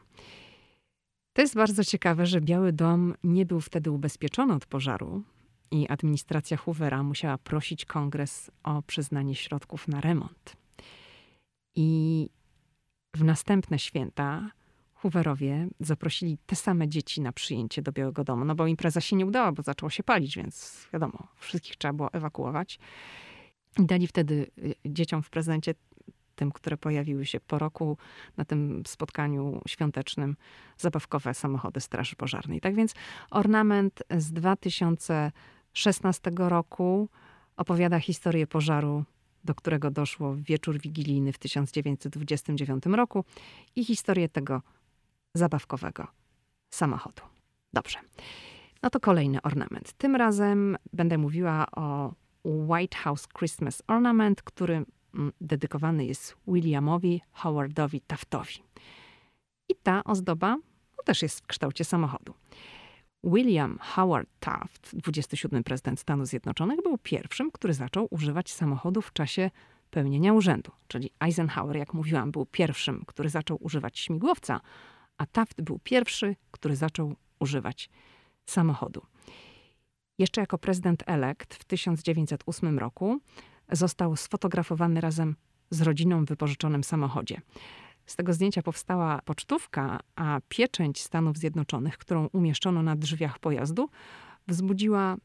To 1.33 1.43
jest 1.43 1.55
bardzo 1.55 1.85
ciekawe, 1.85 2.27
że 2.27 2.41
Biały 2.41 2.73
Dom 2.73 3.15
nie 3.25 3.47
był 3.47 3.61
wtedy 3.61 3.91
ubezpieczony 3.91 4.55
od 4.55 4.67
pożaru 4.67 5.23
i 5.71 5.89
administracja 5.89 6.57
Hoovera 6.57 7.03
musiała 7.03 7.39
prosić 7.39 7.85
kongres 7.85 8.51
o 8.63 8.83
przyznanie 8.83 9.35
środków 9.35 9.89
na 9.89 10.01
remont. 10.01 10.57
I 11.75 12.29
w 13.17 13.25
następne 13.25 13.79
święta 13.79 14.51
Hooverowie 14.95 15.69
zaprosili 15.81 16.39
te 16.47 16.57
same 16.57 16.89
dzieci 16.89 17.21
na 17.21 17.33
przyjęcie 17.33 17.83
do 17.83 17.93
Białego 17.93 18.25
Domu, 18.25 18.45
no 18.45 18.55
bo 18.55 18.67
impreza 18.67 19.01
się 19.01 19.17
nie 19.17 19.27
udała, 19.27 19.53
bo 19.53 19.63
zaczęło 19.63 19.91
się 19.91 20.03
palić, 20.03 20.37
więc 20.37 20.87
wiadomo, 20.93 21.29
wszystkich 21.37 21.77
trzeba 21.77 21.93
było 21.95 22.13
ewakuować. 22.13 22.79
I 23.79 23.87
dali 23.87 24.07
wtedy 24.07 24.51
y, 24.59 24.75
dzieciom 24.87 25.23
w 25.23 25.31
prezencie 25.31 25.75
tym, 26.43 26.53
które 26.53 26.77
pojawiły 26.77 27.27
się 27.27 27.41
po 27.41 27.59
roku 27.59 27.97
na 28.37 28.45
tym 28.45 28.83
spotkaniu 28.87 29.61
świątecznym, 29.69 30.37
zabawkowe 30.79 31.35
samochody 31.35 31.81
Straży 31.81 32.17
Pożarnej. 32.17 32.61
Tak 32.61 32.75
więc 32.75 32.95
ornament 33.31 34.03
z 34.19 34.33
2016 34.33 36.31
roku 36.37 37.09
opowiada 37.57 38.01
historię 38.01 38.47
pożaru 38.47 39.05
do 39.45 39.55
którego 39.55 39.91
doszło 39.91 40.33
w 40.33 40.43
wieczór 40.43 40.79
wigilijny 40.79 41.33
w 41.33 41.39
1929 41.39 42.87
roku 42.87 43.25
i 43.77 43.85
historię 43.85 44.29
tego 44.29 44.63
zabawkowego 45.35 46.07
samochodu. 46.75 47.23
Dobrze. 47.73 47.99
No 48.83 48.91
to 48.91 49.01
kolejny 49.01 49.43
ornament. 49.43 49.93
Tym 49.93 50.17
razem 50.17 50.77
będę 50.93 51.19
mówiła 51.19 51.67
o 51.77 52.13
White 52.45 52.99
House 52.99 53.29
Christmas 53.39 53.83
Ornament, 53.87 54.43
który 54.43 54.85
dedykowany 55.41 56.05
jest 56.05 56.37
Williamowi 56.49 57.21
Howardowi 57.33 58.01
Taftowi. 58.01 58.63
I 59.69 59.75
ta 59.83 60.05
ozdoba 60.05 60.57
no, 60.99 61.05
też 61.05 61.23
jest 61.23 61.41
w 61.41 61.47
kształcie 61.47 61.85
samochodu. 61.85 62.35
William 63.25 63.79
Howard 63.81 64.29
Taft, 64.41 64.97
27 64.97 65.65
prezydent 65.65 66.01
Stanów 66.01 66.27
Zjednoczonych, 66.27 66.83
był 66.83 66.99
pierwszym, 66.99 67.51
który 67.51 67.75
zaczął 67.75 68.09
używać 68.11 68.53
samochodu 68.53 69.03
w 69.03 69.13
czasie 69.13 69.51
pełnienia 69.91 70.33
urzędu. 70.33 70.73
Czyli 70.89 71.11
Eisenhower, 71.21 71.77
jak 71.77 71.95
mówiłam, 71.95 72.31
był 72.31 72.47
pierwszym, 72.47 73.05
który 73.07 73.29
zaczął 73.29 73.59
używać 73.61 73.99
śmigłowca, 73.99 74.61
a 75.19 75.27
Taft 75.27 75.63
był 75.63 75.79
pierwszy, 75.79 76.37
który 76.51 76.77
zaczął 76.77 77.15
używać 77.39 77.91
samochodu. 78.47 79.03
Jeszcze 80.19 80.41
jako 80.41 80.59
prezydent 80.59 81.03
elekt 81.07 81.55
w 81.55 81.65
1908 81.65 82.79
roku 82.79 83.21
został 83.73 84.17
sfotografowany 84.17 85.01
razem 85.01 85.37
z 85.71 85.83
rodziną 85.83 86.25
w 86.25 86.29
wypożyczonym 86.29 86.85
samochodzie. 86.85 87.41
Z 88.07 88.17
tego 88.17 88.33
zdjęcia 88.33 88.63
powstała 88.63 89.21
pocztówka, 89.25 90.01
a 90.17 90.41
pieczęć 90.49 91.01
Stanów 91.01 91.37
Zjednoczonych, 91.39 91.99
którą 91.99 92.27
umieszczono 92.33 92.83
na 92.83 92.97
drzwiach 92.97 93.39
pojazdu, 93.39 93.89
wzbudziła 94.49 95.17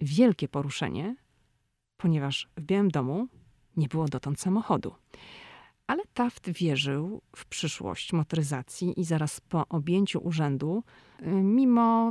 wielkie 0.00 0.48
poruszenie, 0.48 1.16
ponieważ 1.96 2.48
w 2.56 2.62
Białym 2.62 2.88
Domu 2.90 3.28
nie 3.76 3.88
było 3.88 4.08
dotąd 4.08 4.40
samochodu. 4.40 4.94
Ale 5.88 6.02
Taft 6.14 6.50
wierzył 6.50 7.22
w 7.36 7.46
przyszłość 7.46 8.12
motoryzacji 8.12 9.00
i 9.00 9.04
zaraz 9.04 9.40
po 9.40 9.68
objęciu 9.68 10.20
urzędu, 10.24 10.84
y, 11.22 11.26
mimo, 11.26 12.10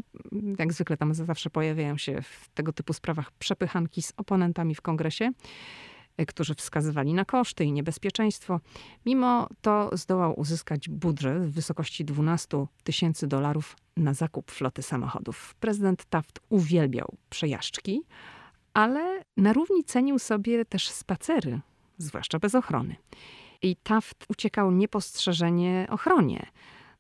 jak 0.60 0.74
zwykle 0.74 0.98
tam 0.98 1.13
zawsze 1.13 1.50
pojawiają 1.50 1.98
się 1.98 2.22
w 2.22 2.50
tego 2.54 2.74
typu 2.74 2.94
sprawach 2.94 3.32
przepychanki 3.32 4.02
z 4.02 4.13
oponentami 4.18 4.76
w 4.76 4.82
kongresie, 4.82 5.32
y, 6.22 6.26
którzy 6.26 6.56
wskazywali 6.56 7.13
na 7.13 7.26
koszty 7.26 7.66
i 7.66 7.72
niebezpieczeństwo, 7.72 8.60
mimo 9.06 9.50
to 9.62 9.90
zdołał 9.94 10.40
uzyskać 10.40 10.90
budżet 10.90 11.46
w 11.46 11.52
wysokości 11.52 12.06
12 12.06 12.68
tysięcy 12.84 13.28
dolarów 13.28 13.76
na 13.98 14.13
zakup 14.13 14.52
floty 14.52 14.82
samochodów. 14.82 15.56
Prezydent 15.60 16.06
Taft 16.06 16.40
uwielbiał 16.50 17.18
przejażdżki, 17.30 18.02
ale 18.74 19.24
na 19.38 19.54
równi 19.54 19.84
cenił 19.84 20.20
sobie 20.20 20.66
też 20.66 20.90
spacery, 20.90 21.60
zwłaszcza 21.98 22.40
bez 22.40 22.56
ochrony 22.56 22.96
i 23.62 23.76
Taft 23.76 24.26
uciekał 24.30 24.72
niepostrzeżenie 24.72 25.88
ochronie. 25.89 26.46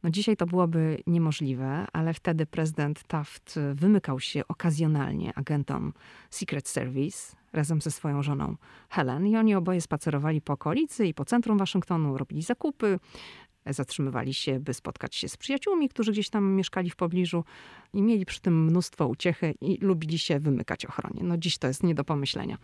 No 0.03 0.09
dzisiaj 0.09 0.37
to 0.37 0.45
byłoby 0.45 1.03
niemożliwe, 1.07 1.87
ale 1.93 2.13
wtedy 2.13 2.45
prezydent 2.45 3.03
Taft 3.03 3.59
wymykał 3.73 4.19
się 4.19 4.47
okazjonalnie 4.47 5.33
agentom 5.35 5.93
Secret 6.29 6.67
Service 6.67 7.35
razem 7.53 7.81
ze 7.81 7.91
swoją 7.91 8.23
żoną 8.23 8.55
Helen 8.89 9.27
i 9.27 9.37
oni 9.37 9.55
oboje 9.55 9.81
spacerowali 9.81 10.41
po 10.41 10.53
okolicy 10.53 11.07
i 11.07 11.13
po 11.13 11.25
centrum 11.25 11.57
Waszyngtonu, 11.57 12.17
robili 12.17 12.41
zakupy, 12.41 12.99
zatrzymywali 13.65 14.33
się, 14.33 14.59
by 14.59 14.73
spotkać 14.73 15.15
się 15.15 15.29
z 15.29 15.37
przyjaciółmi, 15.37 15.89
którzy 15.89 16.11
gdzieś 16.11 16.29
tam 16.29 16.51
mieszkali 16.51 16.89
w 16.89 16.95
pobliżu 16.95 17.43
i 17.93 18.01
mieli 18.01 18.25
przy 18.25 18.41
tym 18.41 18.65
mnóstwo 18.65 19.07
uciechy 19.07 19.53
i 19.61 19.77
lubili 19.81 20.19
się 20.19 20.39
wymykać 20.39 20.85
ochronie. 20.85 21.21
No 21.23 21.37
dziś 21.37 21.57
to 21.57 21.67
jest 21.67 21.83
nie 21.83 21.95
do 21.95 22.03
pomyślenia. 22.03 22.57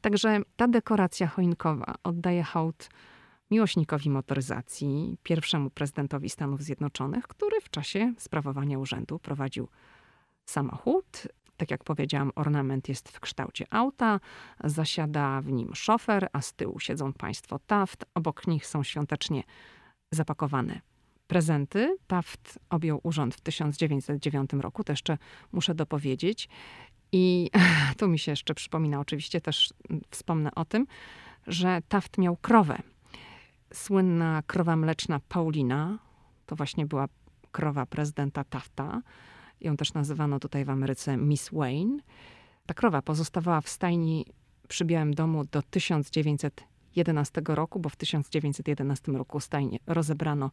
Także 0.00 0.40
ta 0.56 0.68
dekoracja 0.68 1.26
choinkowa 1.26 1.94
oddaje 2.02 2.42
hołd 2.42 2.88
miłośnikowi 3.50 4.10
motoryzacji, 4.10 5.18
pierwszemu 5.22 5.70
prezydentowi 5.70 6.30
Stanów 6.30 6.62
Zjednoczonych, 6.62 7.26
który 7.26 7.60
w 7.60 7.70
czasie 7.70 8.14
sprawowania 8.18 8.78
urzędu 8.78 9.18
prowadził 9.18 9.68
samochód. 10.46 11.28
Tak 11.56 11.70
jak 11.70 11.84
powiedziałam, 11.84 12.32
ornament 12.34 12.88
jest 12.88 13.08
w 13.08 13.20
kształcie 13.20 13.66
auta, 13.70 14.20
zasiada 14.64 15.40
w 15.40 15.52
nim 15.52 15.74
szofer, 15.74 16.28
a 16.32 16.40
z 16.40 16.52
tyłu 16.52 16.80
siedzą 16.80 17.12
państwo 17.12 17.58
Taft. 17.58 18.04
Obok 18.14 18.46
nich 18.46 18.66
są 18.66 18.82
świątecznie 18.82 19.42
zapakowane 20.10 20.80
prezenty. 21.26 21.96
Taft 22.06 22.58
objął 22.70 23.00
urząd 23.02 23.34
w 23.34 23.40
1909 23.40 24.50
roku, 24.52 24.84
to 24.84 24.92
jeszcze 24.92 25.18
muszę 25.52 25.74
dopowiedzieć. 25.74 26.48
I 27.12 27.50
tu 27.98 28.08
mi 28.08 28.18
się 28.18 28.32
jeszcze 28.32 28.54
przypomina, 28.54 29.00
oczywiście 29.00 29.40
też 29.40 29.74
wspomnę 30.10 30.54
o 30.54 30.64
tym, 30.64 30.86
że 31.46 31.80
Taft 31.88 32.18
miał 32.18 32.36
krowę. 32.36 32.78
Słynna 33.72 34.42
krowa 34.46 34.76
mleczna 34.76 35.20
Paulina, 35.28 35.98
to 36.46 36.56
właśnie 36.56 36.86
była 36.86 37.08
krowa 37.52 37.86
prezydenta 37.86 38.44
Tafta. 38.44 39.02
Ją 39.60 39.76
też 39.76 39.94
nazywano 39.94 40.40
tutaj 40.40 40.64
w 40.64 40.70
Ameryce 40.70 41.16
Miss 41.16 41.50
Wayne. 41.52 41.98
Ta 42.66 42.74
krowa 42.74 43.02
pozostawała 43.02 43.60
w 43.60 43.68
stajni 43.68 44.26
przy 44.68 44.84
Białym 44.84 45.14
Domu 45.14 45.44
do 45.44 45.62
1911 45.62 47.42
roku, 47.46 47.80
bo 47.80 47.88
w 47.88 47.96
1911 47.96 49.12
roku 49.12 49.40
stajnię 49.40 49.78
rozebrano 49.86 50.50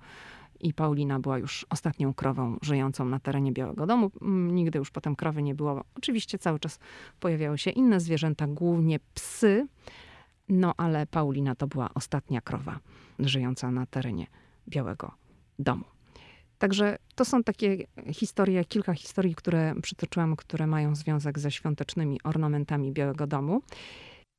i 0.59 0.73
Paulina 0.73 1.19
była 1.19 1.37
już 1.37 1.65
ostatnią 1.69 2.13
krową 2.13 2.57
żyjącą 2.61 3.05
na 3.05 3.19
terenie 3.19 3.51
Białego 3.51 3.85
Domu. 3.85 4.11
Mm, 4.21 4.55
nigdy 4.55 4.79
już 4.79 4.91
potem 4.91 5.15
krowy 5.15 5.43
nie 5.43 5.55
było. 5.55 5.83
Oczywiście 5.95 6.37
cały 6.39 6.59
czas 6.59 6.79
pojawiały 7.19 7.57
się 7.57 7.71
inne 7.71 7.99
zwierzęta, 7.99 8.47
głównie 8.47 8.99
psy, 9.13 9.67
no 10.49 10.73
ale 10.77 11.05
Paulina 11.05 11.55
to 11.55 11.67
była 11.67 11.89
ostatnia 11.93 12.41
krowa 12.41 12.79
żyjąca 13.19 13.71
na 13.71 13.85
terenie 13.85 14.27
Białego 14.67 15.11
Domu. 15.59 15.83
Także 16.57 16.97
to 17.15 17.25
są 17.25 17.43
takie 17.43 17.77
historie, 18.13 18.65
kilka 18.65 18.93
historii, 18.93 19.35
które 19.35 19.73
przytoczyłam, 19.81 20.35
które 20.35 20.67
mają 20.67 20.95
związek 20.95 21.39
ze 21.39 21.51
świątecznymi 21.51 22.19
ornamentami 22.23 22.91
Białego 22.91 23.27
Domu. 23.27 23.61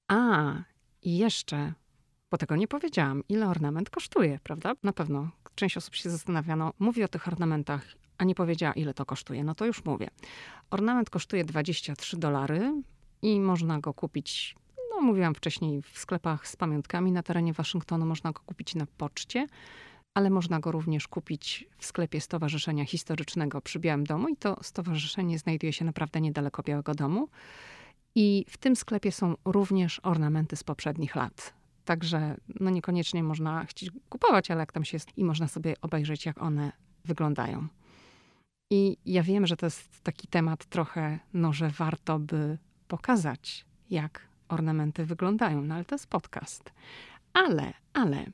A, 0.09 0.55
jeszcze, 1.03 1.73
bo 2.31 2.39
tego 2.39 2.57
nie 2.57 2.69
powiedziałam, 2.69 3.23
ile 3.29 3.49
ornament 3.49 3.91
kosztuje, 3.91 4.39
prawda? 4.43 4.75
Na 4.83 4.93
pewno 4.93 5.31
część 5.55 5.77
osób 5.77 5.95
się 5.95 6.11
zastanawia, 6.11 6.57
no 6.57 6.73
mówi 6.79 7.05
o 7.05 7.09
tych 7.09 7.29
ornamentach, 7.29 7.87
a 8.19 8.25
nie 8.25 8.35
powiedziała, 8.35 8.73
ile 8.73 8.95
to 8.95 9.07
kosztuje. 9.07 9.45
No 9.45 9.55
to 9.55 9.67
już 9.67 9.85
mówię. 9.85 10.09
Ornament 10.71 11.11
kosztuje 11.11 11.45
23 11.45 12.17
dolary 12.17 12.83
i 13.23 13.41
można 13.41 13.81
go 13.81 13.95
kupić, 13.95 14.57
no 14.97 15.03
mówiłam 15.03 15.35
wcześniej, 15.35 15.83
w 15.83 15.99
sklepach 15.99 16.49
z 16.49 16.57
pamiątkami 16.57 17.13
na 17.13 17.23
terenie 17.23 17.53
Waszyngtonu. 17.53 18.07
Można 18.07 18.33
go 18.33 18.41
kupić 18.47 18.75
na 18.75 18.87
poczcie 18.99 19.47
ale 20.15 20.31
można 20.31 20.61
go 20.61 20.73
również 20.73 21.09
kupić 21.09 21.69
w 21.79 21.87
sklepie 21.87 22.21
Stowarzyszenia 22.21 22.85
Historycznego 22.85 23.61
przy 23.61 23.79
Białym 23.79 24.05
Domu 24.05 24.29
i 24.29 24.37
to 24.37 24.57
stowarzyszenie 24.63 25.39
znajduje 25.39 25.73
się 25.73 25.85
naprawdę 25.85 26.21
niedaleko 26.21 26.63
Białego 26.63 26.95
Domu. 26.95 27.29
I 28.15 28.45
w 28.49 28.57
tym 28.57 28.77
sklepie 28.77 29.13
są 29.13 29.35
również 29.45 30.01
ornamenty 30.03 30.57
z 30.57 30.65
poprzednich 30.65 31.15
lat. 31.15 31.55
Także 31.85 32.37
no 32.61 32.71
niekoniecznie 32.71 33.23
można 33.23 33.65
chcieć 33.65 33.91
kupować, 34.09 34.51
ale 34.51 34.61
jak 34.61 34.73
tam 34.73 34.85
się 34.85 34.97
jest 34.97 35.19
i 35.19 35.25
można 35.25 35.49
sobie 35.49 35.75
obejrzeć, 35.81 36.27
jak 36.27 36.43
one 36.43 36.73
wyglądają. 37.05 37.67
I 38.71 38.97
ja 39.07 39.23
wiem, 39.23 39.47
że 39.47 39.57
to 39.57 39.67
jest 39.67 40.03
taki 40.03 40.29
temat 40.29 40.65
trochę, 40.65 41.19
no, 41.33 41.53
że 41.53 41.71
warto 41.71 42.19
by 42.19 42.59
pokazać, 42.89 43.65
jak 43.91 44.21
ornamenty 44.49 45.05
wyglądają, 45.05 45.63
no 45.63 45.75
ale 45.75 45.85
to 45.85 45.95
jest 45.95 46.07
podcast. 46.07 46.73
Ale, 47.33 47.73
ale 47.93 48.27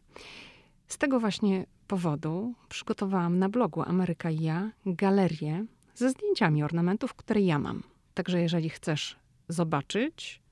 z 0.88 0.98
tego 0.98 1.20
właśnie 1.20 1.66
powodu 1.86 2.54
przygotowałam 2.68 3.38
na 3.38 3.48
blogu 3.48 3.82
Ameryka 3.82 4.30
i 4.30 4.42
ja 4.42 4.70
galerię 4.86 5.64
ze 5.94 6.10
zdjęciami 6.10 6.62
ornamentów, 6.62 7.14
które 7.14 7.40
ja 7.40 7.58
mam. 7.58 7.82
Także 8.14 8.40
jeżeli 8.40 8.68
chcesz 8.68 9.16
zobaczyć, 9.48 10.42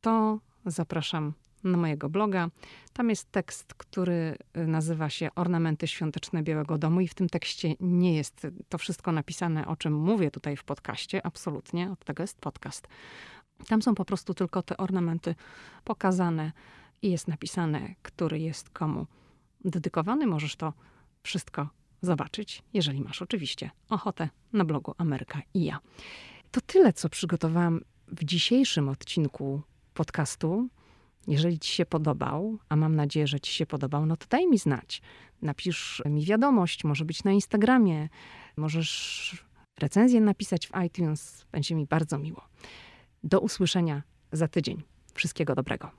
to 0.00 0.40
zapraszam 0.66 1.32
na 1.64 1.78
mojego 1.78 2.08
bloga. 2.08 2.48
Tam 2.92 3.10
jest 3.10 3.32
tekst, 3.32 3.74
który 3.74 4.36
y, 4.56 4.66
nazywa 4.66 5.10
się 5.10 5.28
Ornamenty 5.34 5.86
świąteczne 5.86 6.42
Białego 6.42 6.78
Domu 6.78 7.00
i 7.00 7.08
w 7.08 7.14
tym 7.14 7.28
tekście 7.28 7.74
nie 7.80 8.16
jest 8.16 8.46
to 8.68 8.78
wszystko 8.78 9.12
napisane, 9.12 9.66
o 9.66 9.76
czym 9.76 9.92
mówię 9.94 10.30
tutaj 10.30 10.56
w 10.56 10.64
podcaście. 10.64 11.26
Absolutnie, 11.26 11.90
od 11.90 12.04
tego 12.04 12.22
jest 12.22 12.40
podcast. 12.40 12.88
Tam 13.68 13.82
są 13.82 13.94
po 13.94 14.04
prostu 14.04 14.34
tylko 14.34 14.62
te 14.62 14.76
ornamenty 14.76 15.34
pokazane 15.84 16.52
i 17.02 17.10
jest 17.10 17.28
napisane, 17.28 17.94
który 18.02 18.38
jest 18.38 18.70
komu 18.70 19.06
dedykowany. 19.64 20.26
Możesz 20.26 20.56
to 20.56 20.72
wszystko 21.22 21.68
zobaczyć, 22.02 22.62
jeżeli 22.74 23.00
masz 23.00 23.22
oczywiście 23.22 23.70
ochotę 23.90 24.28
na 24.52 24.64
blogu 24.64 24.94
Ameryka 24.98 25.42
i 25.54 25.64
ja. 25.64 25.78
To 26.50 26.60
tyle, 26.60 26.92
co 26.92 27.08
przygotowałam 27.08 27.80
w 28.08 28.24
dzisiejszym 28.24 28.88
odcinku 28.88 29.62
podcastu. 29.94 30.68
Jeżeli 31.26 31.58
Ci 31.58 31.72
się 31.72 31.86
podobał, 31.86 32.58
a 32.68 32.76
mam 32.76 32.96
nadzieję, 32.96 33.26
że 33.26 33.40
Ci 33.40 33.52
się 33.52 33.66
podobał, 33.66 34.06
no 34.06 34.16
to 34.16 34.26
daj 34.30 34.46
mi 34.46 34.58
znać. 34.58 35.02
Napisz 35.42 36.02
mi 36.06 36.24
wiadomość, 36.24 36.84
może 36.84 37.04
być 37.04 37.24
na 37.24 37.32
Instagramie, 37.32 38.08
możesz 38.56 39.44
recenzję 39.78 40.20
napisać 40.20 40.66
w 40.66 40.72
iTunes. 40.86 41.46
Będzie 41.52 41.74
mi 41.74 41.86
bardzo 41.86 42.18
miło. 42.18 42.42
Do 43.26 43.40
usłyszenia 43.40 44.02
za 44.32 44.48
tydzień. 44.48 44.82
Wszystkiego 45.14 45.54
dobrego. 45.54 45.90